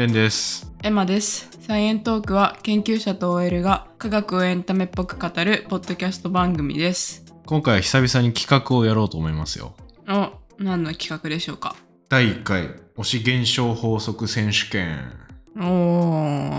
[0.00, 0.72] レンです。
[0.82, 1.50] エマです。
[1.60, 7.22] サイエントークは研究者と OL が科学をエンタメっぽく語るポッドキャスト番組です。
[7.44, 9.74] 今回は久々に企画をやろうと思いますよ。
[10.08, 11.76] お、何の企画でしょうか？
[12.08, 15.12] 第1回、推し現象法則選手権。
[15.58, 16.50] おー。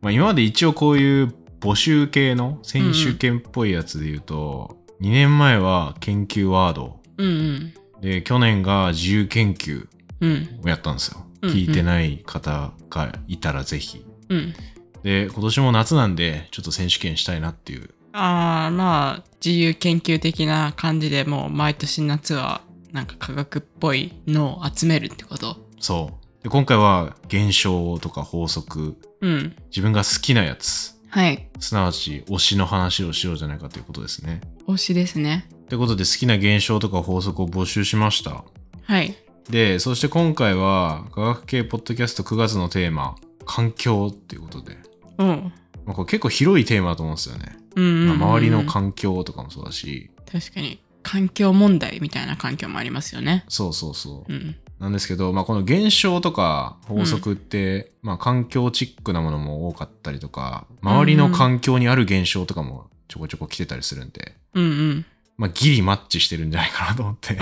[0.00, 6.98] まあ、今まで一応こういう募集系の選手権っぽいやつで言うと、2年前は研究ワード。
[7.18, 7.74] うんうん。
[8.00, 9.86] で、去年が自由研究
[10.22, 10.60] うん。
[10.64, 11.20] をやったんですよ。
[11.24, 14.04] うん聞いてない方がいたらぜひ。
[14.28, 14.54] うん。
[15.02, 17.90] で、今年も夏なんで、ちょっと選手権したいなっていう。
[18.12, 22.60] あー、まあ、自由研究的な感じでもう毎年夏は
[22.92, 26.42] なんか科学っぽいのを集めるってことそう。
[26.42, 29.56] で今回は現象とか法則、うん。
[29.68, 31.48] 自分が好きなやつ、はい。
[31.58, 34.40] すなわち推しの話をしようじゃないかということですね。
[34.66, 35.48] 推しですね。
[35.68, 38.44] ということで好きな現象とか法則を募集しました。
[38.82, 39.14] はい。
[39.50, 44.78] で、そして今回は科学系ポッドキャスト9月のテーマ、環境っていうことで。
[45.18, 45.52] うん。
[45.84, 47.56] まあ、これ結構広いテーマだと思うんですよね。
[47.76, 50.80] うんうんうんうんまあ周りの環境とかもそうだし、確かに。
[51.02, 53.44] 環境問題みたいな環境もありますよね。
[53.48, 54.32] そうそうそう。
[54.32, 54.56] うん。
[54.78, 65.06] なんですけど、まあ、この現象とか法則って、まあ、環境チックなものも多かったりとか、周りの環境にある現象とかもちょこちょこ来てたりするんで、うんうん。
[65.36, 67.34] まあ、ギリマッチしてるんじゃないかなと思って。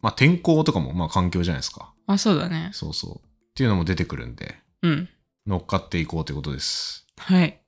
[0.00, 1.92] まあ、天候とかもまあ環境じゃないですか。
[2.06, 2.70] あ、そうだね。
[2.72, 3.16] そうそう。
[3.16, 3.20] っ
[3.54, 5.08] ていうのも出てくるんで、うん。
[5.46, 7.06] 乗っかっていこうということです。
[7.16, 7.60] はい。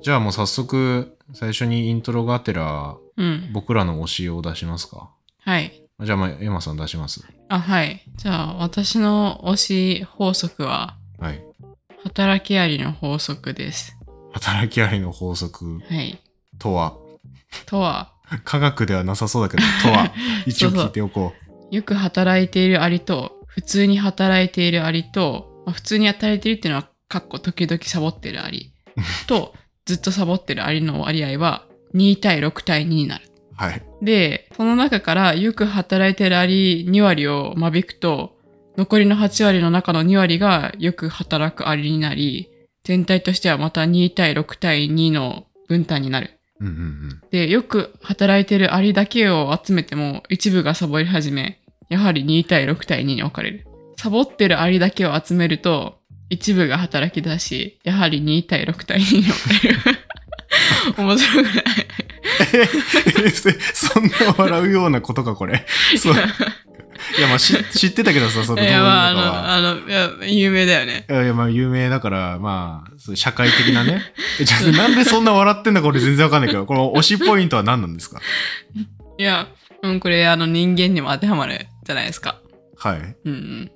[0.00, 3.50] じゃあもう早速、最初にイントロがてら、うん。
[3.52, 5.10] 僕らの推しを出しますか。
[5.40, 5.82] はい。
[6.00, 7.26] じゃあ、まあ、エマさん出します。
[7.48, 8.04] あ、はい。
[8.14, 11.42] じゃあ、私の推し法則は、はい。
[12.04, 13.96] 働きありの法則です。
[14.32, 16.22] 働きありの法則はい。
[16.58, 16.96] とは、
[17.66, 18.12] とは、
[18.44, 20.12] 科学ではなさそうだけど、とは、
[20.46, 21.34] 一応聞いておこ
[21.70, 21.74] う。
[21.74, 28.72] よく働いているアリと、普通に働いているアリと、まあ、普通に働いているっていうのは、かっこ時々サボってるアリ
[29.26, 29.54] と、
[29.86, 33.24] ずっとサボってるアリの割合は、2対6対2になる。
[33.56, 33.82] はい。
[34.02, 38.36] で、その中からよく働いてるアリ2割を間引くと、
[38.76, 42.48] 残りの8割の中の2割がよく働くアリになり、
[42.84, 46.37] 全体としてはまた2対6対2の分担になる。
[46.60, 47.20] うんうんうん。
[47.30, 53.66] で、よく働いてるアリだけを集めても一部がサボり始め、やはり2対6対2に分かれる。
[53.96, 55.98] サボってるアリだけを集めると、
[56.30, 59.78] 一部が働き出し、やはり2対6対2に分かれる。
[60.98, 61.54] 面白くない？
[62.54, 62.66] え
[63.74, 65.64] そんな笑うようなことか、これ。
[65.96, 66.14] そう。
[67.18, 69.54] いや、まあ、し 知ってたけどさ、そのいや、まあ、は。
[69.54, 71.06] あの、あの、いや、有名だよね。
[71.08, 74.02] いやいや、まあ、有名だから、まあ、社会的なね。
[74.40, 78.20] えじゃあなんでそんな笑ってんだか俺全然わかんないけど、この推しポイントは何なんですか？
[79.18, 79.48] いや、
[79.82, 82.40] うん、これ、あの、人間にも当てはまるじゃないですか。
[82.76, 82.96] はい。
[83.24, 83.70] うんうん。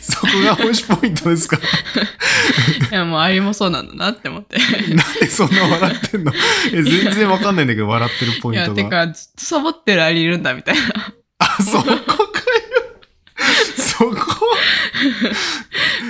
[0.00, 1.56] そこが推しポイントですか？
[2.90, 4.56] いや、もう、アリもそうなんだなって思って。
[4.58, 6.32] なんでそんな笑ってんの？
[6.72, 8.82] え全然わかんないんだけど、笑ってるポいや、イントが。
[8.82, 11.14] てか、ずっとサボってるアリいるんだ、みたいな。
[11.40, 11.96] あ、そこかよ。
[13.76, 14.14] そこ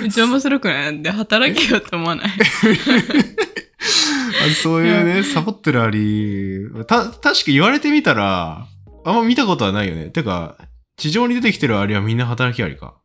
[0.01, 0.93] めっちゃ面白くない？
[0.93, 2.27] んで、働けよって思わない？
[4.43, 8.67] あそういうね、サボってるアリ、た、確か言われてみたら、
[9.05, 10.09] あんま見たことはないよね。
[10.09, 10.57] てか、
[10.97, 12.95] 地上に出てきてるアリはみんな働きアリか？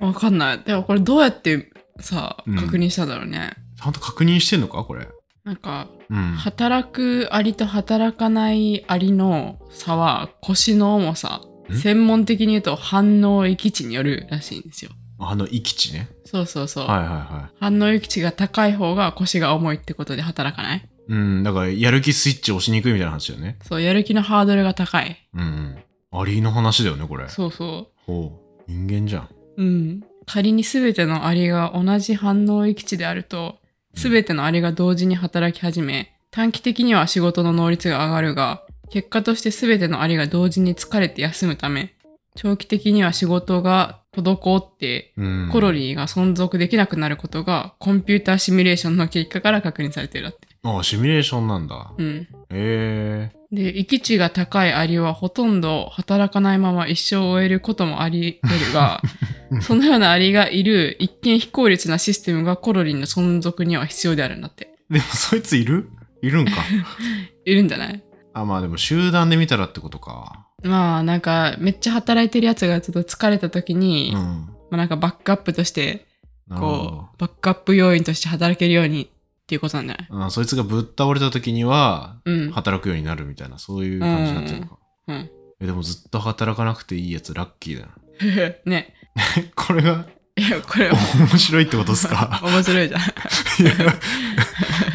[0.00, 0.58] わかんない。
[0.60, 1.70] でもこれどうやって
[2.00, 3.52] さ、うん確認したんだろうね。
[3.80, 4.82] ちゃんと確認してんのか？
[4.84, 5.06] これ。
[5.44, 6.22] なんか、うん。
[6.36, 11.40] 働くアリと働かないアリの差は腰の重さ。
[11.74, 14.90] ん専門的に言うと反応域値によるらしいんですよ。
[15.18, 16.08] あの、域地ね。
[16.24, 16.86] そうそうそう。
[16.86, 20.78] はいはいは反応域値が高い方が腰が重いってことで働かない？
[20.78, 20.82] い。
[21.08, 23.58] うん、だから、やる気スイッチ押しにくいみたいな話だよね。
[23.62, 25.16] そう、やる気のハードルが高い。
[25.34, 25.76] うん、うん。
[26.20, 27.28] アリの話だよね、これ。
[27.28, 28.70] そうそほう。
[28.70, 29.22] 人間じゃん。
[29.24, 29.28] う。
[29.56, 30.04] うん。
[30.26, 33.58] 仮に全てのアリが同じ反応域値であると、
[33.94, 41.94] 全てのアリが同時に働き始め、短期的には仕事の能率が上がるが、結果として全てのアリが同時に疲れて休むため、
[42.36, 45.48] 長期的には仕事が滞って、うん。
[45.52, 50.48] コロリーが存続できなくなることが、コンピューターシミュレーションの結果から確認されているだって。
[50.64, 51.92] あシミュレーションなんだ。
[51.96, 52.06] うん。
[52.22, 59.00] へえで、域値が高いアリはほとんど働かないまま一生を終えることもあり得るが、
[59.62, 64.74] そのようなアリがいる一見非効率なシステムがコロリンの存続には必要であるんだって。
[64.90, 65.88] でも、そいついる？
[66.22, 66.52] いるんか。
[67.44, 68.02] いるんじゃない？
[68.34, 70.46] あ、まあでも、集団で見たらってことか。
[70.62, 74.20] まあなんかめっちゃ働いてるやつがちょっと疲れた時に、うん。
[74.20, 76.06] まあなんかバックアップとして、
[76.50, 79.06] こう、バックアップ要員として働けるようにっ
[79.46, 80.26] ていうことなんじゃない？
[80.26, 82.50] あそいつがぶっ倒れた時には、うん。
[82.52, 84.78] 働くようになるみたいな、そういう感じになってるのか。
[85.08, 85.30] うん。
[85.60, 87.92] えでもずっと働かなくていいやつラッキーだな。
[88.66, 88.94] ね。
[89.54, 90.06] これが
[90.36, 92.40] いや、これ面白いってことですか？
[92.44, 93.00] 面白いじゃん。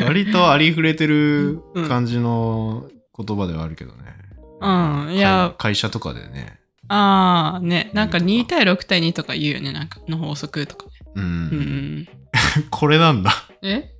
[0.06, 2.90] 割とありふれてる感じの
[3.22, 3.98] 言葉ではあるけどね。
[4.62, 4.68] う
[5.12, 5.14] ん。
[5.14, 6.60] いや、会会社とかでね。
[6.88, 7.92] ああ、ね。
[7.94, 9.72] なんか2対6対2とか言うよね。
[9.74, 10.92] なんかの法則とかね。
[11.16, 11.24] うん。
[11.24, 12.08] うん。
[12.72, 13.32] これなんだ。
[13.62, 13.92] え？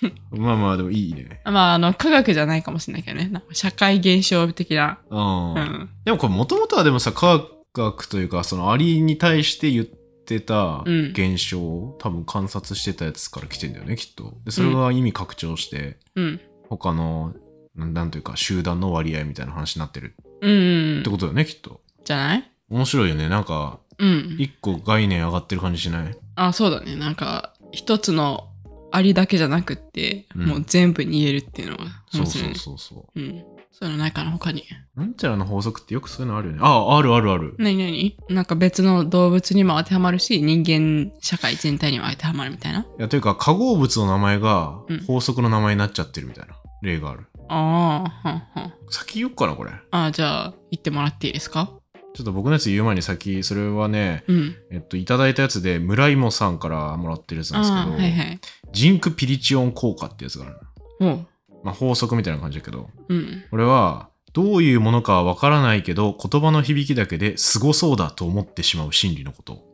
[0.30, 1.42] まあまあ、でもいいね。
[1.44, 3.28] まあ、あの、科学じゃないかもしれないけどね。
[3.28, 4.98] なんか社会現象的な。
[5.10, 5.54] うん。
[5.54, 5.90] うん。
[6.04, 14.34] でもこれもともとはでもさ、科学というか、そのアリに対して言ってたうん現象を多分観察してたやつから来てんだよね、きっと。
[14.44, 16.40] で、それが意味拡張して、うん。
[16.68, 17.34] 他の、
[17.74, 21.10] なんというか、集団の割合みたいな話になってるうんうんって。
[21.10, 21.80] ことだよね、きっと。
[22.04, 22.50] じゃない？
[22.68, 23.28] 面白いよね。
[23.28, 24.36] なんか、うん。
[24.38, 26.16] 一個概念上がってる感じしない？
[26.36, 26.96] あ、そうだね。
[26.96, 28.48] なんか、一つの
[28.92, 32.54] ありだけじゃなくって、うんもう全部に言えるっていうのはそうそ面白いうね。
[32.58, 33.44] そうそうん。
[33.72, 34.64] そういうのないかな、他に。
[34.96, 35.00] う。
[35.00, 36.60] なんちゃらの法則ってよくそういうのあるよね。
[36.62, 37.54] あ、あるあるある。
[37.58, 42.80] なになになんか別の動物にも当てはまるし、人間社会全体にも当てはまるみたいな？
[42.80, 47.26] いや、というか、化合物の名前がうん法則の名前になっちゃってるみたいな例がある。
[47.52, 48.72] ああ、はんはん。
[48.90, 49.72] 先言おっかな、これ。
[49.90, 51.70] ああ、じゃあ、言ってもらっていいですか？
[52.14, 54.56] ちょっと僕のやつ言う前に先、それはね、うん。
[54.70, 58.40] えっと、いただいたやつで、村芋さんからもらってるやつなんですああ、けど、はいはい。
[58.72, 60.56] ジンクピリチオン効果ってやつがある
[61.00, 61.26] の。
[61.62, 63.44] まあ、法則みたいな感じだけど、うん。
[63.50, 69.64] これは、どういうものかはわからないけど、言葉の響きだけですごそうだと思ってしまう心理のこと。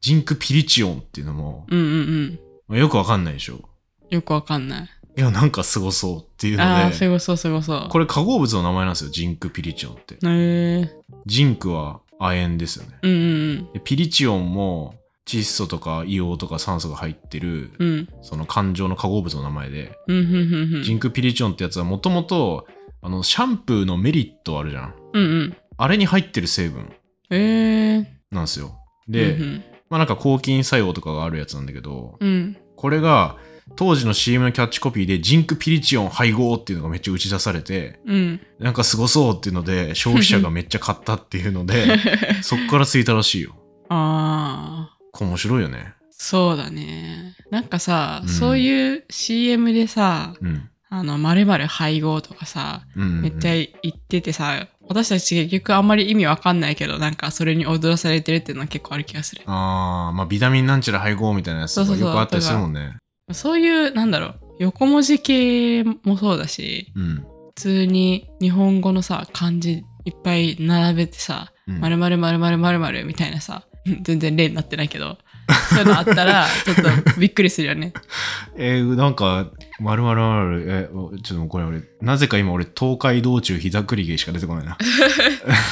[0.00, 2.40] ジンクピリチオンっていうのも、うんうんうん。
[2.68, 3.68] まあよくわかんないでしょ。
[4.10, 4.88] よくわかんない。
[5.16, 7.88] いや、なんかすごそうっていうああ、ので、すごそうすごそう。
[7.90, 10.14] これ化合物の名前なんですよ、ジンクピリチオンって。
[10.14, 10.90] へえ
[11.26, 12.98] ジンクは亜鉛ですよね。
[13.02, 13.14] うんう
[13.54, 14.94] んでピリチオンも
[15.26, 17.88] 窒素とか硫黄とか酸素が入ってる、うん。
[17.88, 18.08] うん。
[18.22, 20.82] その環状の化合物の名前で、うんうんうんうん。
[20.82, 22.66] ジンクピリチオンってやつはもともと、
[23.02, 24.94] あの、シャンプーのメリットあるじゃん。
[25.14, 25.56] うんうん。
[25.76, 26.92] あれに入ってる成分
[27.30, 28.76] ええなんですよ。
[29.08, 32.28] で、うんまあなんか抗菌作用とかがあるやつなんだけど、うん。
[32.28, 32.56] うん。
[32.76, 33.36] これが
[33.76, 38.40] 当時の CM のキャッチコピーでジンクピリチオン配合っていうのがめっちゃ打ち出されて、うん。
[38.58, 41.96] なんかすごそうっていうので消費者がめっちゃ買ったっていうので、
[42.42, 43.54] そっからついたらしいよ。
[43.88, 44.96] ああ。
[45.24, 45.94] 面白いよね。
[46.10, 47.34] そうだね。
[47.50, 50.68] なんかさ、うんそういう CM でさ、うん。
[50.92, 59.42] あの、まるまる配合とかさ、うんうんうんめっちゃ言っててさ、私たち結局あんまり意味わかんないけど、なんかそれに踊らされてるっていうのは結構ある気がする。
[59.46, 62.96] ああ、まあビタミンなんちゃら配合みたいなやつとかよくあったりするもんね。
[63.34, 67.26] そういう、なんだろう、横文字系もそうだし、うん。
[67.56, 73.64] 普通に日本語のさ、漢字いっぱい並べてさ、うんまるまるまるまるまるまるみたいなさ、
[74.02, 75.18] 全然例になってないけど、
[75.70, 77.92] そういうのあったら、ちょっとびっくりするよね。
[78.56, 84.76] えー、なんか、まるまるまる、え、おちょっともうこれ俺、なぜか今俺、東海道中膝栗毛しか出てこないな。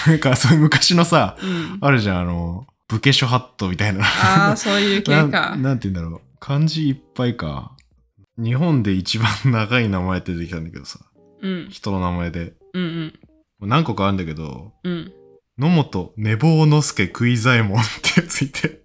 [0.06, 1.78] なんか、そういう昔のさ、うん。
[1.80, 4.04] あるじゃん、あの、武家諸ハットみたいな。
[4.04, 5.62] ああ、そういう系なかん。
[5.62, 6.27] なんて言うんだろう。
[6.40, 7.76] 漢字いっぱいか。
[8.36, 11.00] 日本で一番長い名前って出てきたんだけどさ。
[11.42, 11.68] うん。
[11.70, 12.54] 人の名前で。
[12.74, 13.12] うん
[13.60, 13.68] うん。
[13.68, 15.12] 何個かあるんだけど、うん。
[15.58, 18.82] 野本寝坊之助食い左衛門ってやついて。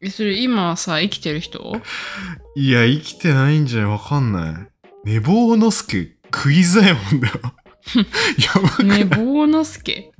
[0.00, 1.80] え、それ今さ、生きてる人？
[2.56, 3.90] いや、生きてないんじゃない？
[3.90, 4.66] わかんな
[5.04, 5.10] い。
[5.10, 7.34] 寝坊之助食い左衛門だよ。
[8.54, 8.98] やばくない？
[9.00, 10.12] 寝坊之助？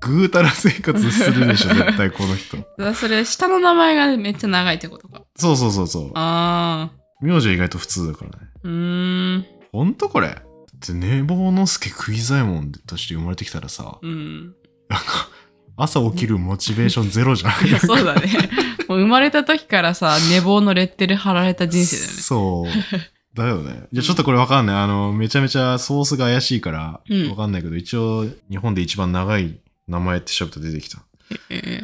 [0.00, 2.56] ぐうたら生活するでしょ、絶対この人。
[2.78, 5.22] だ それ、下の名前がめっちゃ長いってことか。
[5.36, 6.10] そうそうそうそう。
[6.14, 7.00] ああ。
[7.20, 8.36] 名字は意外と普通だからね。
[8.64, 9.46] うーん。
[9.72, 10.42] ほんとこれだっ
[10.80, 14.54] て寝坊之助食い左衛門として生まれてきたらさ、うん。
[14.88, 15.28] なんか、
[15.76, 17.52] 朝起きるモチベーションゼロじゃん。
[17.68, 18.50] いや、そうだね。
[18.88, 22.14] もう生まれた時からさ、寝坊のレッテル貼られた人生だよね。
[22.22, 23.10] そう。
[23.34, 23.86] だよね。
[23.92, 24.76] じゃあちょっとこれわかんない。
[24.76, 29.59] あの、めちゃめちゃソースが怪しいからうん、わかんないけど、一応、日本で一番長い
[29.90, 31.02] 名前って調べたら出てきた。
[31.50, 31.82] え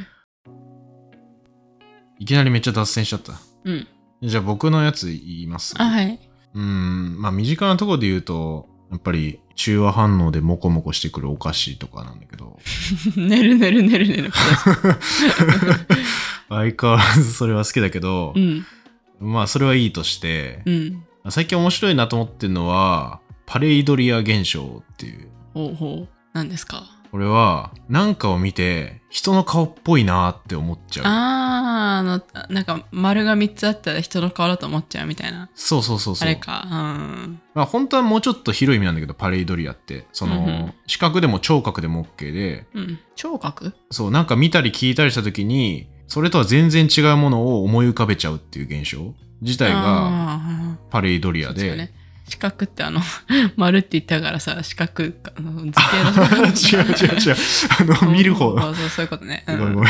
[2.19, 3.33] いきなりめっちゃ脱線しちゃった。
[3.33, 3.87] ーうん。
[4.29, 5.75] じゃあ僕のやつ言います。
[5.79, 6.19] あ、はい。
[6.55, 12.59] うーん、まあ身近なところで言うと、やっぱり中和反応でモコモコしてくるお菓子とかなんだけど、
[13.17, 14.31] 寝 る寝る寝る寝る。
[16.49, 18.65] 相変わらずそれは好きだけどう、ん。
[19.21, 21.03] まあそれはいいとして、うん。
[21.29, 25.29] 最近面白いなと思ってるのは、パレイドリア現象っていう。
[25.55, 26.09] ほうほう。
[26.33, 26.85] 何ですか？
[27.17, 31.07] これは、なんかを見て、人の顔っぽいなって思っちゃう。
[31.07, 31.13] あー、
[32.01, 35.49] あの、なんか丸が3つあったら人の顔だと思っちゃうみたいな。
[35.55, 36.29] そうそうそうそう。
[36.29, 36.69] あれか。
[36.71, 37.41] うん。
[37.55, 40.07] まあ本当はもうちょっと広い意味なんだけど、パレイドリアって。
[40.13, 42.99] その、うんうん視覚でも聴覚でも OK で、うん。
[43.15, 51.95] 聴覚そう、なんか見たり聞いたりした時に、それとは全然違うものを思い浮かべちゃうっていう現象自体があパレイドリーアで、そうですよね
[52.29, 53.01] 四角ってあの
[53.57, 57.37] 丸って言ったからさ四角かあの図形の四角違う違う違う。
[58.01, 59.45] あの、見る方の、そうそうそういうことね。
[59.49, 59.85] ん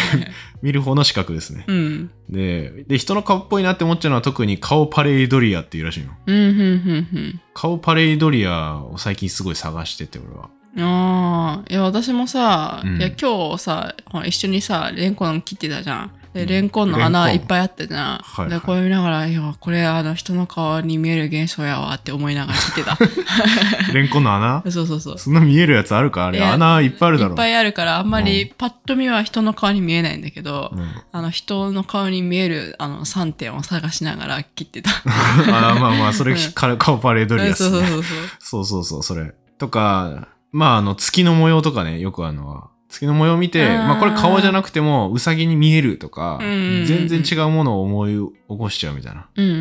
[0.62, 1.64] 見る方の四角ですね。
[1.66, 2.10] うん。
[2.28, 6.12] で、で、人の顔っぽいなって思っちゃうのは特に顔パレイドリアっていうらしいの。
[6.26, 10.50] うん、顔パレイドリアを最近すごい探してて、俺は。
[10.76, 10.84] うん。
[10.84, 13.94] ああ、いや、私もさ、うんいや、今日さ、
[14.26, 16.10] 一緒にさ、レンコン切ってたじゃん。
[16.36, 18.18] で、うんレンコンの穴いっぱいあったじゃん。
[18.18, 22.96] はいはいで、これ見ながら、いや、これ、あの、人の顔に見える現象やわって思いながら切ってた。
[23.92, 24.62] レンコンの穴？
[24.70, 25.18] そうそうそう。
[25.18, 26.26] そんな見えるやつあるか？
[26.26, 27.30] あれ、穴いっぱいあるだろ。
[27.32, 34.90] いっぱいあるから、あんまりパッと見は人の顔に見えないんだけど、うんあの、人の顔に見える、あの、3点を探しながら切ってた。
[35.06, 37.70] あーまあまあ、それうん、か顔パレードリアっすね。
[37.70, 38.28] そうそうそうそう。
[38.40, 39.32] そうそうそう、それ。
[39.58, 49.28] とか、まあ、あの、月の模様とかね、よくあるのは、月の模様見て、まあ、これ顔じゃなくても、ウサギに見えるとか、うんうんうん全然違うものを思い起こしちゃうみたいな。
[49.34, 49.58] うんうんう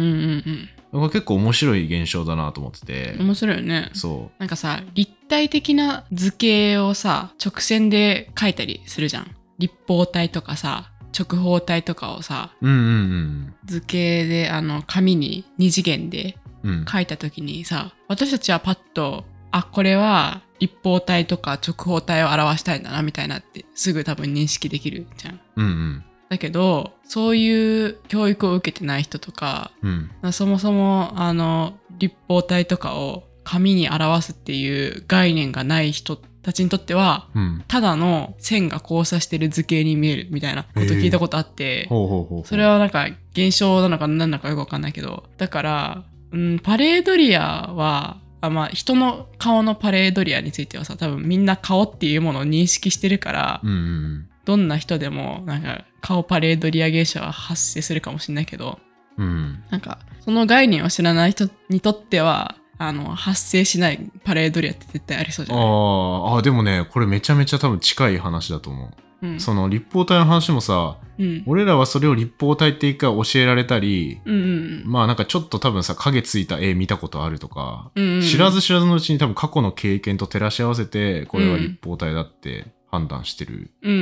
[0.51, 3.89] んこれ結構面白い現象だなと思っててうん。、面白いよね。
[3.93, 9.35] そなんかさ、立体的な図形をさ、直線で描いたりするじゃん。
[9.57, 12.67] 立方体とかさ、直方体とかをさ、う。
[12.67, 16.71] うんうん図形で、あの、紙に二次元でうん。
[16.71, 16.85] うん。
[16.85, 25.39] 書いた時にさ私たちはパッとあこれは立方体とか直方体を表したいんだなみたいなってすぐ多分認識できるじゃん。
[25.55, 30.11] うんだけどそういう教育を受けてない人とかうん。
[30.21, 30.33] うん。
[30.33, 37.63] そもそもあの立方体とかを紙に表すっていう概念がない人たちにとってはうん。
[37.67, 41.87] ただの線が交差してる図形に見えるみたいなこと聞いたことあって。
[41.89, 58.77] それはなんか現象なのか何なのかよくわかんないけどだから、うん、パレードリアはあまあ人の顔のパレードリアについてはさ多分みんな顔っていうものを認識してるから、うんうんどんな人でもなんか顔パレードリア現象は発生するかもしれないけど
[59.17, 59.25] うん。
[59.25, 59.63] うん。
[59.71, 68.91] なんかその概念を知らない人にとってはあの発生しないパレードリアって絶対ありそうじゃない、あーあ、でもね、これめちゃめちゃ多分近い話だと思う。
[69.21, 71.43] うん、その立方体の話もさ、うん。
[71.45, 83.95] 俺らはそれを立方体って一回教えられたり、うんうんまあなんかちょっと多分さ、影ついた絵見たことあるとか、うんうん知らず知らずのうちに多分過去の経験と照らし合わせて、これは立方体だって判断してるうんう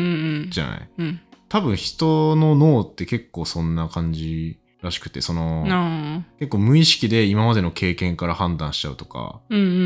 [0.47, 0.89] んじゃない？
[0.97, 1.19] うん。
[1.49, 9.81] 多分人の脳って結構そんな感じらしくて、その、あ結構無意識で今までの経験から判断しちゃうとか、ーうんうんうんう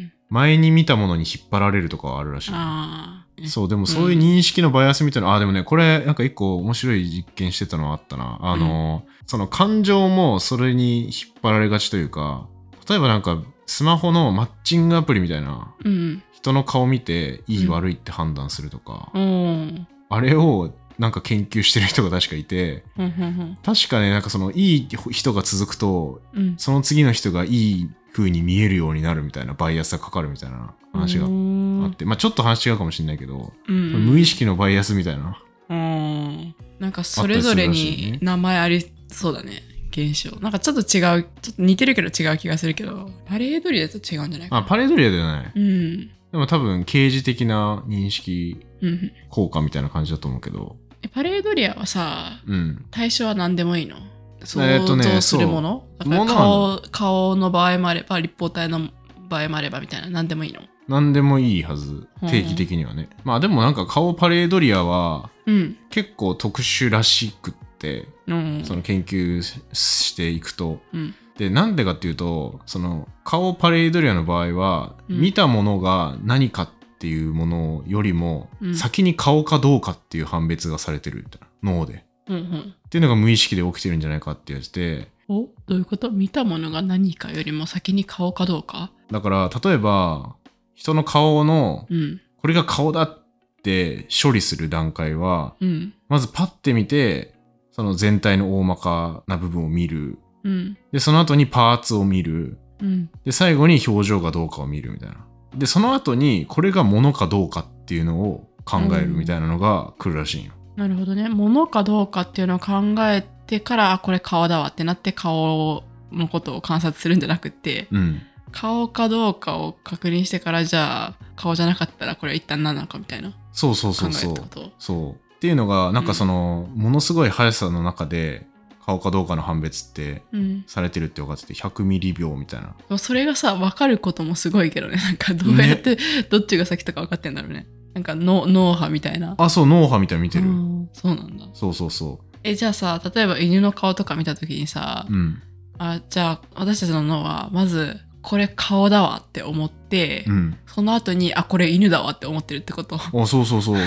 [0.00, 0.12] ん。
[0.30, 2.50] 前に見たものに引っ張られるとかはあるらしい。
[2.54, 8.38] ああそう、でもそういう認識のバイアスみたいな、あ、でもね、これなんか一個面白い実験してたのはあったな。
[8.40, 11.12] あの、その感情もそれに引っ
[11.42, 12.46] 張られがちというか、
[12.88, 16.22] 例えばなんかスマホのマッチングアプリみたいな、うん。
[16.32, 19.86] 人の顔見ていいうん悪いって判断するとか、うん。
[20.10, 23.58] あれをなんか研究してる人が確かいて、うんうん。
[23.64, 26.54] 確かね、なんかそのいい人が続くと、うん。
[26.58, 33.92] その次の人がいい風に見えるようになるみたいなバイアスがかかるみたいな話があって、まあちょっと話違うかもしれないけど、うん。
[34.06, 35.42] 無意識のバイアスみたいな。
[35.68, 36.54] うん。
[36.78, 40.38] なんかそれぞれに名前ありそうだね現象。
[40.40, 45.52] なんかちょっと違うちょっと似てるけど違う気がするけどパレードリアと違うんじゃないかあ、パレードリアではない。
[45.54, 46.08] うん。
[46.32, 49.12] でも多分、刑事的な認識うん。
[49.30, 50.76] 効果みたいな感じだと思うけど。
[51.02, 52.84] えパレードリアはさうん。
[52.90, 53.96] 対象は何でもいいの？
[54.44, 58.88] 想像するもの,、そうだからもの顔顔の場合もあれば立方体の
[59.28, 60.60] 場合もあればみたいな何でもいいの？
[60.86, 62.28] 何でもいいはずうん。
[62.28, 63.08] 定義的にはね。
[63.24, 70.80] まあでもなんか顔パレードリアはうん結構特殊らしくって、うんその研究していくと。
[70.92, 76.68] うんで、なんでかっていうと、その顔パレードリアの場合は、うん見たものが何かっ
[77.00, 81.72] ていうものよりも、うん先に顔かどうかっていう判別がされてるみたいな。
[81.72, 82.04] 脳で。
[82.28, 86.12] うんうんっていうのが無意識で起きてるんじゃないかってやつで、おどういうこと？
[86.12, 88.92] 見たものが何かよりも先に顔かどうか？
[89.10, 90.36] だから例えば
[90.76, 92.20] 人の顔のうん。
[92.40, 93.18] これが顔だっ
[93.64, 95.92] て処理する段階はうん。
[96.08, 97.34] まずパッて見て
[97.72, 100.18] その全体の大まかな部分を見る。
[100.44, 100.78] うん。
[100.92, 102.58] でその後にパーツを見る。
[102.80, 103.10] うん。
[103.24, 105.16] で最後に表情がどうかを見るみたいな。
[105.56, 111.28] でその後にこれが物かどうかっていうのを考えるみたいなのが来るらしいんよ、なるほどね。
[111.28, 118.22] 物かどうかっていうのを考えてからあこれ顔だわってなって顔のことを観察するんじゃなくてうん。
[118.52, 124.34] 顔かどうかを確認してからじゃあ顔じゃなかったらこれ一旦何なのかみたいなそうそうそうそう。
[124.78, 125.10] そう。
[125.12, 128.46] っていうのがなんかその、ものすごい速さの中で
[128.86, 130.64] 顔かどうかの判別ってうん。
[130.66, 132.68] されてるって分かってて100ミリ秒みたいな。
[132.68, 134.96] でもそれがさ分かることもすごいけどね。
[134.96, 135.98] なんかどうやって
[136.30, 145.42] どっちが先とか分かってんだろうねなんか脳脳波みたいなあそう脳波みたいなの見てる、うんそうなんだそうそうそえじゃあさ例えば犬の顔とか見た時にさ、ううん
[145.78, 150.56] あじゃあ私たちの脳はまずこれ顔だわって思って、うん。
[150.66, 152.96] その後にあこれ犬だわって思ってるってこと？
[152.96, 153.76] あ、そうそうそう。
[153.76, 153.80] っ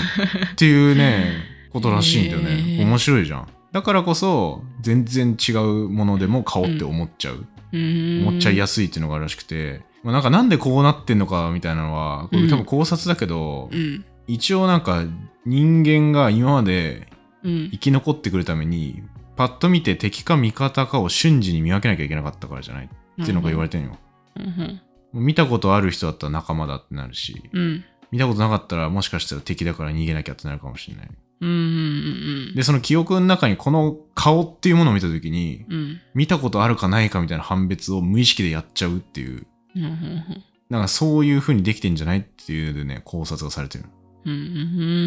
[0.54, 1.32] ていうね、
[1.72, 2.50] ことらしいんだよね。
[2.52, 3.48] へー面白いじゃん。
[3.72, 7.46] だからこそ、全然違うものでも顔って思っちゃう。
[7.72, 14.04] 思思っちゃいやすいっていうのがあるらしくて、まあ、なんかなんでこうなってんのかみたいなのは、これ多分考察だけど、うん。
[14.26, 15.04] 一応なんか
[15.46, 17.08] 人間が今まで
[17.42, 17.70] うん。
[17.70, 19.02] 生き残ってくるために、
[19.36, 22.86] パッと見て敵か味方かを瞬時に見分けなきゃいけなかったからじゃない？
[22.86, 23.96] っていうのが言われてるよ。
[24.36, 24.80] うん
[25.14, 27.84] 見たことある人だったら仲間だってなるし、うん。
[28.10, 31.08] 見たことなかったらもしかしたら敵だから逃げなきゃってなるかもしれない。
[31.40, 36.00] うんうんで、その記憶の中にこの顔っていうものを見たときに、うん。
[36.14, 39.46] 見たことあるかないかみたいな判別を無意識でやっちゃうっていう、
[39.78, 43.84] うんうんなんかそういう風にできてんじゃないっていうね、考察がされてる。
[44.26, 44.34] うんう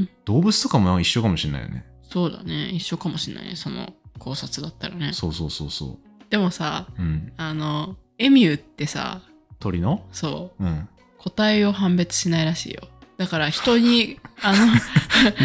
[0.01, 1.86] ん動物とかも一緒かもしれないよね。
[2.01, 5.98] そうだね一緒かもしれないねその考察だったらねそうそうそうそ
[6.30, 7.01] でもさう。
[7.01, 7.32] うん。
[7.38, 9.22] あのエミューってさ
[9.60, 10.04] 鳥の？
[10.12, 10.90] そううん。
[11.20, 12.82] 個体を判別しないらしいよ
[13.18, 14.66] だから人に あの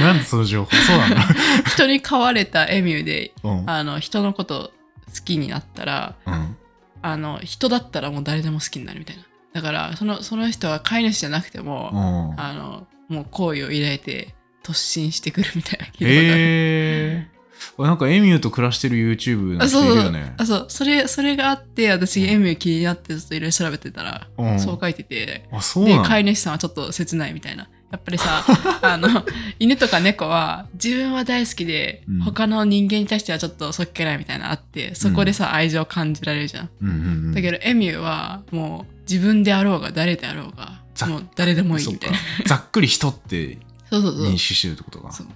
[0.00, 0.70] なんでその情報？
[0.74, 1.22] そうなんだ。
[1.74, 3.70] 人に飼われたエミューでうん。
[3.70, 4.72] あの人のこと
[5.14, 6.56] 好きになったらうん。
[7.06, 9.22] あの人だったらもう誰でも好きになるみたいな。
[9.52, 12.40] だからそのその人は飼い主じゃなくても、うん。
[12.40, 14.34] あのもう好意を抱いて
[14.64, 17.28] 突進してくるみたいな聞いたことあるへえ。
[17.78, 20.34] なんかエミューと暮らしてる YouTube の人いるよね。
[20.36, 24.58] あそうそれそれがあって私エミュー気になってずっといろいろ調べてたら、うん。
[24.58, 25.48] そう書いてて。
[25.52, 28.44] あ、そうで飼い主さんはちょっと切ないみたいなやっぱりさ
[28.82, 29.24] あの
[29.60, 36.98] 犬とか猫は自分は大好きで、うん他の人間に対してはちょっとそっけないみたいなのあってそこでさ、愛情を感じられるじゃんうんうんう
[37.30, 37.34] ん。
[37.34, 42.18] だけどエミューはもう自分であろうが誰であろうがざもう誰でもいいみたいな。
[42.46, 43.58] ざっくり人って
[43.92, 45.12] 認識してるってことか。
[45.12, 45.30] そうへ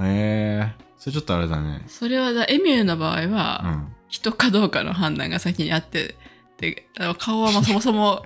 [0.00, 0.72] え。
[0.98, 1.82] それちょっとあれだね。
[1.88, 3.92] それはだエミューの場合うは、ん。
[4.08, 6.16] 人かどうかの判断が先にあって
[6.58, 6.86] で
[7.18, 8.24] 顔はまあそもそも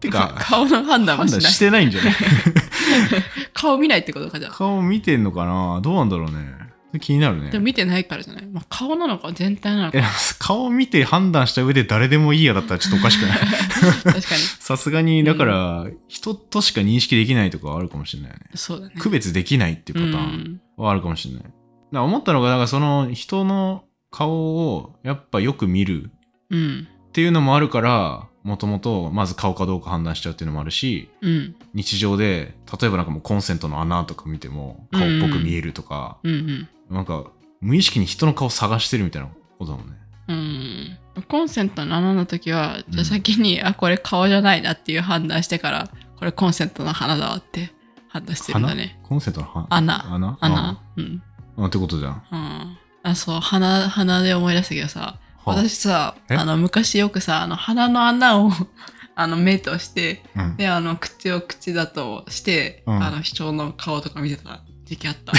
[0.00, 1.40] てか、 顔の判断はしない。
[1.42, 2.14] してないんじゃない？
[3.54, 4.52] 顔見ないってことかじゃあ。
[4.52, 5.80] 顔見てんのかな？
[5.82, 6.58] どうなんだろうね。
[7.00, 7.50] 気になるね。
[7.50, 7.64] でも。
[7.64, 9.98] 見てないからじゃない、まあ、顔なのか全体なのか。
[9.98, 10.02] え
[10.40, 13.38] 顔見て判断した上で誰でもいいやだったらちょっとおかしくない？
[14.02, 14.22] 確かに。
[14.58, 18.46] さすがに、だから、人としか認識できないとかはあるかもしれないよね。
[18.56, 18.94] そうだね。
[18.98, 21.44] 区別できないっていうパターンはあるかもしれない。
[21.92, 26.10] だ思ったのが、だからその人の顔をやっぱよく見る
[26.50, 26.88] うん。
[27.08, 31.54] っていうのもあるから、もともとまず顔かどうか判断しちゃうっていうのもあるし、うん。
[31.74, 36.68] 日常で、例えばなんかもうコンセントの穴とか見ても顔っぽく見えるとか、うんうん。
[36.90, 37.24] なんか
[37.60, 39.96] 無意識に人の顔探してるみたいなことだもんね。
[40.28, 40.98] うん。
[41.28, 47.72] コンセントの穴の時はじゃあ先に、あこれ顔じゃないなっていう判断してからこれコンセントの花だわって
[48.08, 48.98] 判断してるんだね。
[49.02, 49.66] コンセントの花？
[49.68, 50.14] 穴。
[50.14, 50.38] 穴？
[50.40, 50.82] 穴。
[50.96, 51.22] うん。
[51.58, 52.22] あってことじゃん。
[52.32, 52.78] うん。
[53.02, 53.40] あそう。
[53.40, 56.34] 鼻鼻で思い出したけどさは私さえ？
[56.36, 58.50] あの昔よくさあの鼻の穴を
[59.16, 63.02] あの目としてうん、であの口を口だとして、うん。
[63.02, 65.32] あの人の顔とか見てた時期あった。
[65.32, 65.34] い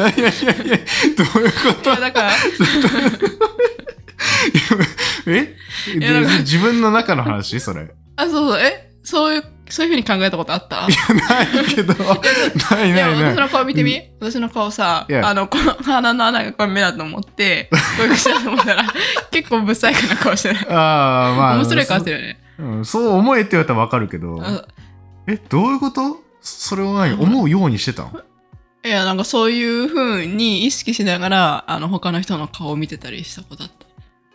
[0.00, 0.32] やいやい
[0.70, 0.78] や
[1.16, 1.96] どういうこと？
[1.96, 2.32] だから
[5.26, 5.54] え？
[6.40, 7.60] 自分の中の話？
[7.60, 7.90] それ。
[8.16, 8.60] あそうそう。
[8.60, 8.90] え？
[9.02, 10.86] そういうそういうふうに考えたことあった？
[10.86, 11.94] ないけど、
[12.70, 13.20] ないいやない。
[13.20, 13.34] ない。
[13.34, 18.84] 私の顔見てみ、私の顔さいやあのこの鼻の穴がこれ目だと思って こういう口だと思ったら
[19.30, 20.56] 結構不細工な顔してる。
[20.72, 21.56] ああ、まあ。
[21.56, 22.40] 面白い顔してるよね。
[22.58, 24.64] そ,、うん、そう思えって言われたらわかるけど、あ
[25.26, 26.22] え、どういうこと？
[26.40, 27.14] それは何？
[27.20, 28.12] 思うようにしてたの
[28.84, 33.86] いやなんかそういうふうに意識しながらあの他の人の顔を見てたりしたことあった。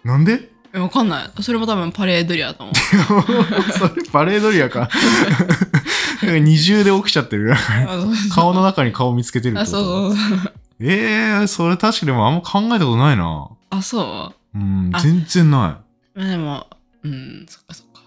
[0.07, 0.51] なんで？
[0.75, 1.43] えわかんない。
[1.43, 2.75] それも多分パレードリアだと思う。
[3.77, 4.89] それパレードリアか。
[6.23, 7.53] なんか二重で起きちゃってる。
[8.33, 9.77] 顔の中に顔見つけてるってあこと？
[9.77, 10.53] そうそうそう。
[10.79, 13.49] ええそれ確かにもあんま考えたことないな。
[13.69, 14.57] あそう？
[14.57, 14.99] うん、あ。
[14.99, 15.79] 全然な
[16.15, 16.19] い。
[16.19, 16.67] まあでも
[17.03, 18.01] うんそっかそっか。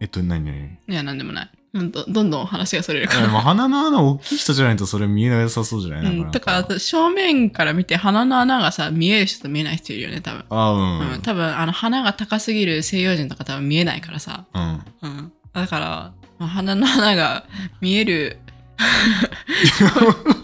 [0.00, 0.56] えっと、何何？
[0.88, 1.50] いやなんでもない。
[1.52, 6.18] うんどどんどん話がそれるかえら鼻の穴大きい人じゃないとそれ見えなさそうじゃない？
[6.18, 11.12] うん、だから正面から見て鼻の穴がさ見える人と見えない人いるよね多分、あうん。
[11.14, 11.22] うん。
[11.22, 14.84] 多分あの鼻が高すぎる西洋人とか多分見えないからさ、うん。
[15.02, 17.44] うん、だから、まあ鼻の穴が
[17.80, 18.38] 見える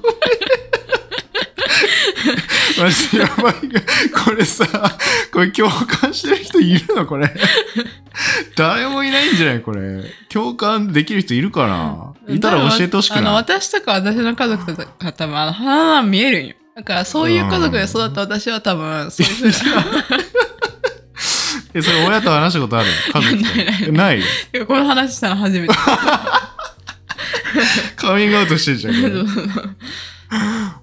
[2.87, 3.55] やばい。
[4.25, 4.67] これさ、
[5.33, 7.33] これ共感してる人いるのこれ。
[8.57, 10.05] 誰もいないんじゃないこれ。
[10.29, 12.35] 共感できる人いるかな？
[12.35, 19.85] いたら教えてほしくあのない私とか私の家族とか多分あの見えるんよだからそういう家族で育った私は多分そういうふうな
[21.73, 22.89] え、それ親と話したことある？
[23.13, 23.93] 家族と？
[23.93, 24.21] ない
[24.53, 25.75] ないこの話したの初めて
[27.97, 28.95] カミングアウトしてるじゃん。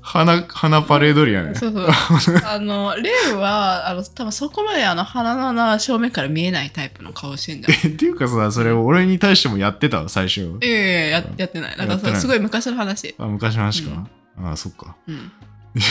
[0.02, 1.88] 花花パレードリアねそうそう。
[2.46, 7.80] あの、レウは、あの、多分そこまであの、鼻の穴は正面から見えないタイプの顔してんじゃん。
[7.86, 11.78] えっていうかさそれ俺に対してもやってたわ最初いやいやいやってない。
[11.78, 13.16] なんかすごい昔の話。
[13.18, 14.08] あ昔の話か、
[14.44, 15.32] あそっかうん。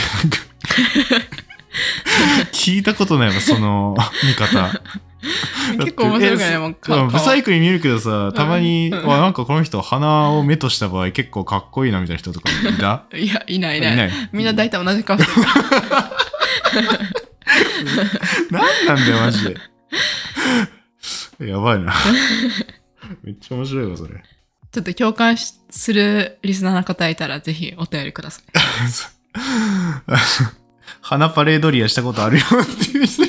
[2.53, 4.81] 聞いたことないわその見方
[5.79, 9.07] 結構面白いからね、えもうそうブサイクに見えるけどさたまに、うん。
[9.07, 13.05] わなんかこの人鼻を目とした場合結構かっこいいなみたいな人とかいた。
[13.17, 13.81] いや、いないいい。
[13.81, 13.97] ない。
[13.97, 14.11] ない。
[14.33, 15.47] みんな大体同じ顔してる。
[18.51, 19.55] 何なんだよマジ
[21.39, 21.49] で。
[21.49, 21.95] やばいな。
[23.23, 24.23] めっちゃ面白いわそれ。
[24.73, 28.45] ちょっと共感しするリスナーの方いたら、ぜひお便りください。
[31.01, 33.23] 花パレードリアしたことあるよっていう人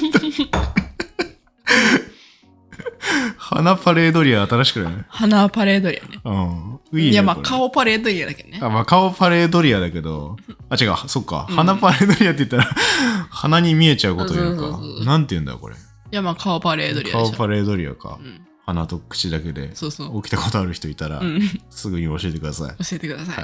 [3.38, 5.06] 花パレードリア新しくない？
[5.10, 6.20] 鼻パレードリアね。
[6.24, 7.00] うん。
[7.00, 7.12] いいね。
[7.12, 8.60] いや、まあこれ顔パレードリアだけどね。
[8.62, 10.38] あ、まあ顔パレードリアだけど、
[10.70, 11.46] あ、違う、そっか。
[11.50, 12.64] うん鼻パレードリアって言ったら、
[13.30, 15.06] 鼻に見えちゃうこと言うのかそうそうそう。
[15.06, 15.76] なんて言うんだよ、これ。
[15.76, 15.78] い
[16.12, 17.32] や、まあ顔パレードリアでしょ。
[17.32, 18.24] 顔パレードリアかう。
[18.24, 18.42] ん。
[18.66, 20.22] 鼻と口だけでそうそう。
[20.22, 21.42] 起きたことある人いたらう、ん。
[21.70, 22.84] すぐに教えてください。
[22.84, 23.44] 教えてください。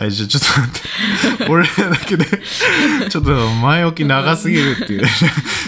[0.00, 1.44] はい、 じゃあちょっと待って。
[1.50, 2.24] 俺らだけで、
[3.10, 5.04] ちょっと前置き長すぎるっていう、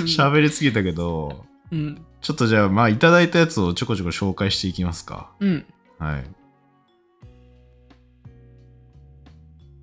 [0.07, 2.01] 喋りすぎたけど、うん。
[2.23, 5.33] ちょっとじゃあ、まあ、いただいたやつをちょこちょこ紹介していきますか。
[5.41, 5.67] うん。
[5.99, 6.25] はい。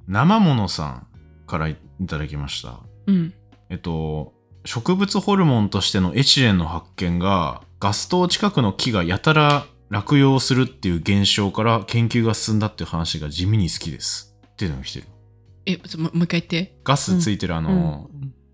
[0.07, 1.07] 生ものさん
[1.45, 2.79] からいただきました。
[3.07, 3.33] うん。
[3.69, 14.37] えっと、植物ホルモンとしてのエチレンの発見が、ガス灯近くの木がやたら落葉するっていう現象から研究が進んだっていう話が地味に好きです。
[14.47, 15.07] っていうのが来てる。
[15.65, 16.79] え、ちょもうもう一回言って。
[16.85, 18.09] ガスついてるあの、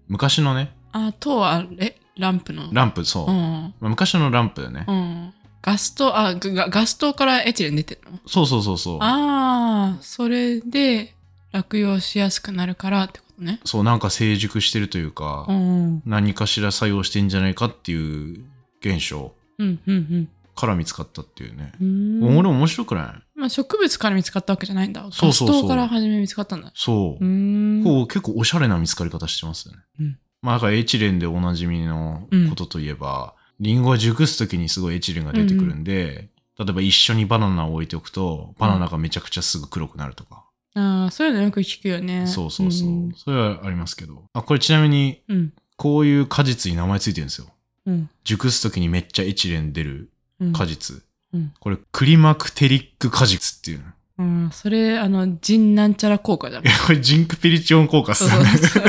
[0.07, 2.69] 昔のね、あ、とは、え、ランプの。
[2.71, 3.31] ランプ、そう。
[3.31, 3.73] うん。
[3.79, 4.85] まあ昔のランプだよね。
[4.87, 5.33] うん。
[5.61, 8.19] ガス灯、あ、ガガス灯からエチレン出てるの？
[8.27, 8.97] そうそうそうそう。
[9.01, 11.15] ああ、それで
[11.51, 13.59] 落葉しやすくなるからってことね。
[13.65, 16.01] そう、なんか成熟してるというか、うん。
[16.05, 18.45] 何かしら作用してんじゃないかっていう
[18.79, 21.71] 現象うん、うん、から見つかったっていうね。
[21.81, 22.37] うん。
[22.37, 23.39] 俺面白くない？
[23.39, 25.01] まあ、植物から見つかったわけじゃないんだ。
[25.01, 26.71] そうそうそうガス灯から初め見つかったんだ。
[26.75, 27.27] そうう。
[27.27, 27.83] ーん。
[27.83, 29.79] こう結構おしゃれな見つかり方してますよね。
[29.99, 36.29] うんまあだからエチレンでおなじみのことといえば、リンゴが熟す時にすごいエチレンが出てくるんで、
[36.59, 40.45] 例えば一緒にバナナを置いておくと、バナナがめちゃくちゃすぐ黒くなるとか。
[40.75, 42.27] ああ、そういうのよく聞くよね。
[42.27, 42.89] そうそうそう。
[42.89, 44.23] んそれはありますけど。
[44.33, 45.53] あ、これちなみに、うん。
[45.77, 47.47] こういう果実に名前ついてるんですよ。
[47.87, 48.09] うん。
[48.23, 50.53] 熟す時にめっちゃエチレン出るうん。
[50.53, 50.97] 果実。
[51.33, 53.85] うんこれ、クリマクテリック果実っていうの。
[54.19, 54.49] うん。
[54.51, 56.69] それ、あの、ジンなんちゃら効果じゃんい。
[56.69, 58.51] や、 これジンクピリチオン効果っすそうよね。
[58.51, 58.83] そうそう。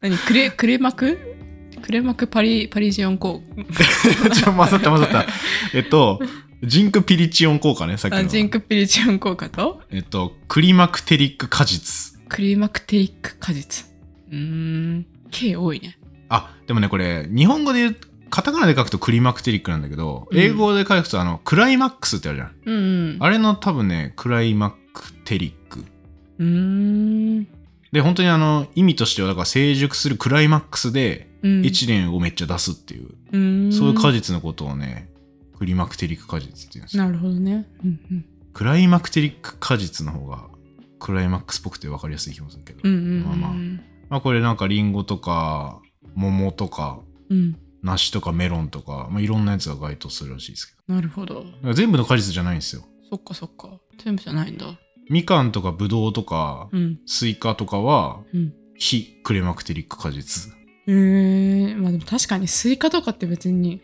[0.00, 1.18] 何クレ、クレマク？
[1.82, 2.28] クレマク？
[2.28, 4.30] パリ、パリジオン効果。
[4.30, 5.26] ちょ、混ざった混ざった。
[5.74, 6.20] えっと、
[6.62, 8.28] ジンクピリチオン効果ね、さっきの。
[8.28, 9.80] ジンクピリジオン効果と？
[9.90, 12.16] えっと、クリマクテリック果実。
[12.28, 13.86] クリマクテリック果実。
[14.30, 15.06] うーん。
[15.32, 15.98] K 多いね。
[16.28, 17.96] あ、でもね、これ、日本語で言う、
[18.30, 22.52] カタカナで書くとクリマクテリックなんだけど、うん英語で書くと、あの、クライマックスってあるじゃん。
[22.66, 22.78] うんう
[23.14, 23.16] ん。
[23.18, 25.84] あれの多分ね、クライマックテリック。
[26.38, 27.48] うーん。
[27.92, 31.64] で、本当にあの、意味としては、だから成熟するクライマックスで、うん。
[31.64, 33.72] エチレンをめっちゃ出すっていう、うーん。
[33.72, 35.10] そういう果実のことをね、
[35.56, 37.04] クリマクテリック果実って言うんですよ。
[37.04, 37.66] なるほどね。
[37.84, 38.24] うんうん。
[38.52, 40.48] クライマクテリック果実の方が、
[40.98, 42.80] クライマックスっぽくて分かりやすい気もするけど。
[42.82, 43.24] うんうんうん。
[43.24, 43.52] まあまあ
[44.10, 45.80] まあこれなんかリンゴとか、
[46.14, 47.56] 桃とか、うん。
[47.82, 51.44] 梨とかメロンとか、まあ、いろんなやつが該当するらしいですけなるほど。
[51.74, 52.82] 全部の果実じゃないんですよ。
[53.08, 53.70] そっかそっか。
[54.02, 54.66] 全部じゃないんだ。
[55.08, 56.98] みかんとかぶどうとか、うん。
[57.06, 58.52] スイカとかは、うん。
[58.76, 60.52] 非クライマクテリック果実。
[60.86, 63.80] へえまあでも確かにスイカとかって別に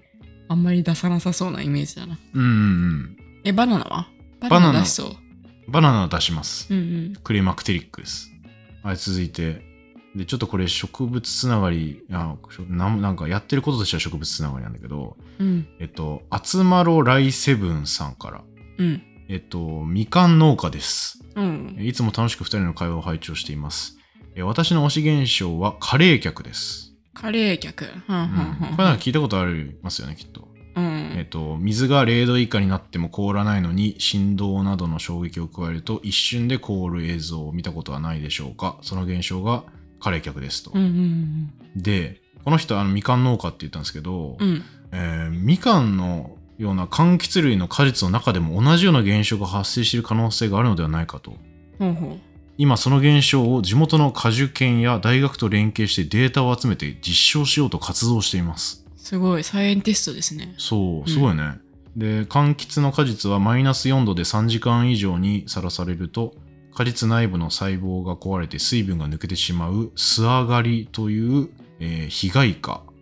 [0.48, 2.18] あんまり出さなさそうなイメージだな。
[2.34, 3.16] うんうんうん。
[3.44, 4.08] え、バナナは？
[4.40, 5.16] ババナナ出しそう。
[5.68, 6.72] バナナを出します。
[6.72, 7.12] うんうん。
[7.22, 8.30] クレマクテリックです。
[8.82, 9.62] はい、続いて。
[10.14, 12.36] で、ちょっとこれ植物つながり、あ
[12.68, 15.66] なんなんかやってることとしては植物つながりなんだけど、うん。
[15.80, 18.44] えっと、アツマロライセブンさんから、
[18.78, 19.02] うん。
[19.28, 21.24] えっと、みかん農家です。
[21.34, 21.76] うん。
[21.80, 23.98] いつも楽しく2人の会話を拝聴しています。
[24.36, 26.92] え私の推し現象はカレー客です。
[27.14, 27.84] カレー客。
[27.84, 30.48] はんうん、はんはんこれなんか聞いたことありますよね、きっと。
[30.76, 31.14] うん。
[31.16, 39.64] えっと、水が0度以下になっても凍らないのに振動などの衝撃を加えると一瞬で凍る映像を見たことはないでしょうかその現象が
[40.00, 40.72] カレー客ですと。
[40.74, 44.48] うんうんで、この人あのみかん農家って言ったんですけど、うん。
[44.48, 44.62] うん。
[44.92, 51.32] えーみかんのような柑橘類の果実の中でも同じような現象が発生している可能性があるのではないかと。
[51.78, 52.18] ほうほ
[52.56, 58.84] 今その現象を地元の果樹研や大学と連携してデータを集めて実証しようと活動しています。
[58.94, 58.98] う。
[58.98, 60.54] すごい、サイエンティストですね。
[60.56, 61.58] そう、すごいね。
[61.96, 66.34] で、柑橘の果実はマイナス4度で3時間以上にさらされると
[66.74, 72.93] 果実内部の細胞が壊れて水分が抜けてしまう素上がりという、えー被害化うん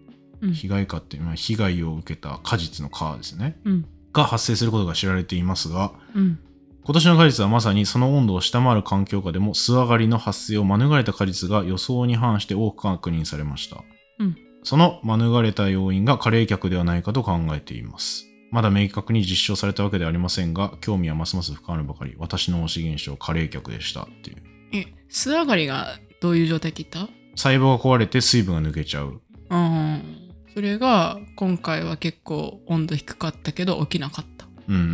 [0.50, 6.38] 被害化っていうのは被害を受けた果実の皮ですねうんが発生することが知られていますがうん
[6.85, 13.85] 今年の果実はまさにその温度を下回る環境下でも素上がりの発生を免れた果実が予想に反して多く確認されました。
[14.18, 18.26] うんその免れた要因が加齢客ではないかと考えています。
[18.50, 24.37] まだ明確に実証されたわけではありませんが、興味はますます深まるばかり、私の推し現象、加齢客でしたっていう。
[24.72, 29.20] え素上がりがどういう状態って言っ細胞が壊れて水分が抜けちゃう。
[29.48, 30.22] たうん
[30.55, 34.47] それが今回は結構温度低かったけど起きなかった。
[34.69, 34.85] うんうんう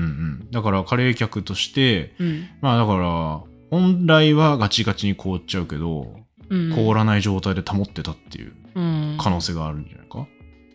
[0.46, 0.50] ん。
[0.50, 2.48] だから加齢客として、うん。
[2.60, 3.40] まあだから、
[3.70, 6.14] 本来はガチガチに凍っちゃうけど、
[6.48, 6.74] うん。
[6.74, 9.18] 凍らない状態で保ってたっていううん。
[9.20, 10.26] 可能性があるんじゃないか、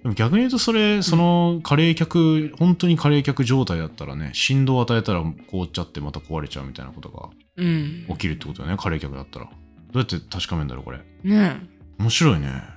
[0.04, 8.06] でも逆に言うとそれその加齢客、本当に加齢客状態だったらね振動を与えたら凍っちゃってまた壊れちゃうみたいなことがうん。
[8.10, 9.46] 起きるってことだよね加齢客だったら。
[9.46, 9.52] ど
[9.96, 11.00] うやって確かめるんだろうこれ。
[11.24, 11.62] ね
[12.00, 12.48] 面白いね。
[12.48, 12.73] え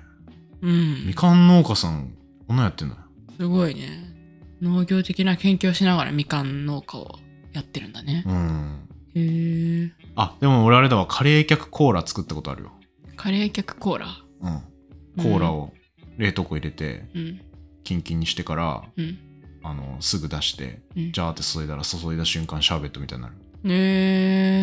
[0.62, 1.06] うん。
[1.06, 2.12] みかん農家さん
[2.46, 2.96] こんなんやってんだ
[3.36, 4.14] すごいね。
[4.62, 7.18] 農業的な研究をしながらみかん農家を
[7.52, 8.24] やってるんだね。
[8.26, 8.88] うん。
[9.14, 11.06] へえあでも俺あれだわ。
[11.06, 12.72] 加齢客コーラ作ったことあるよ。
[13.16, 14.06] カレー客コーラ？
[14.42, 15.22] うん。
[15.22, 15.72] コーラを
[16.16, 17.40] 冷凍庫入れてうん。
[17.84, 19.18] キンキンにしてからうん。
[19.62, 21.12] あのすぐ出してうん。
[21.12, 23.34] ジャーって注いだら注いだ瞬間シャーベットみたいになる。
[23.62, 23.74] ね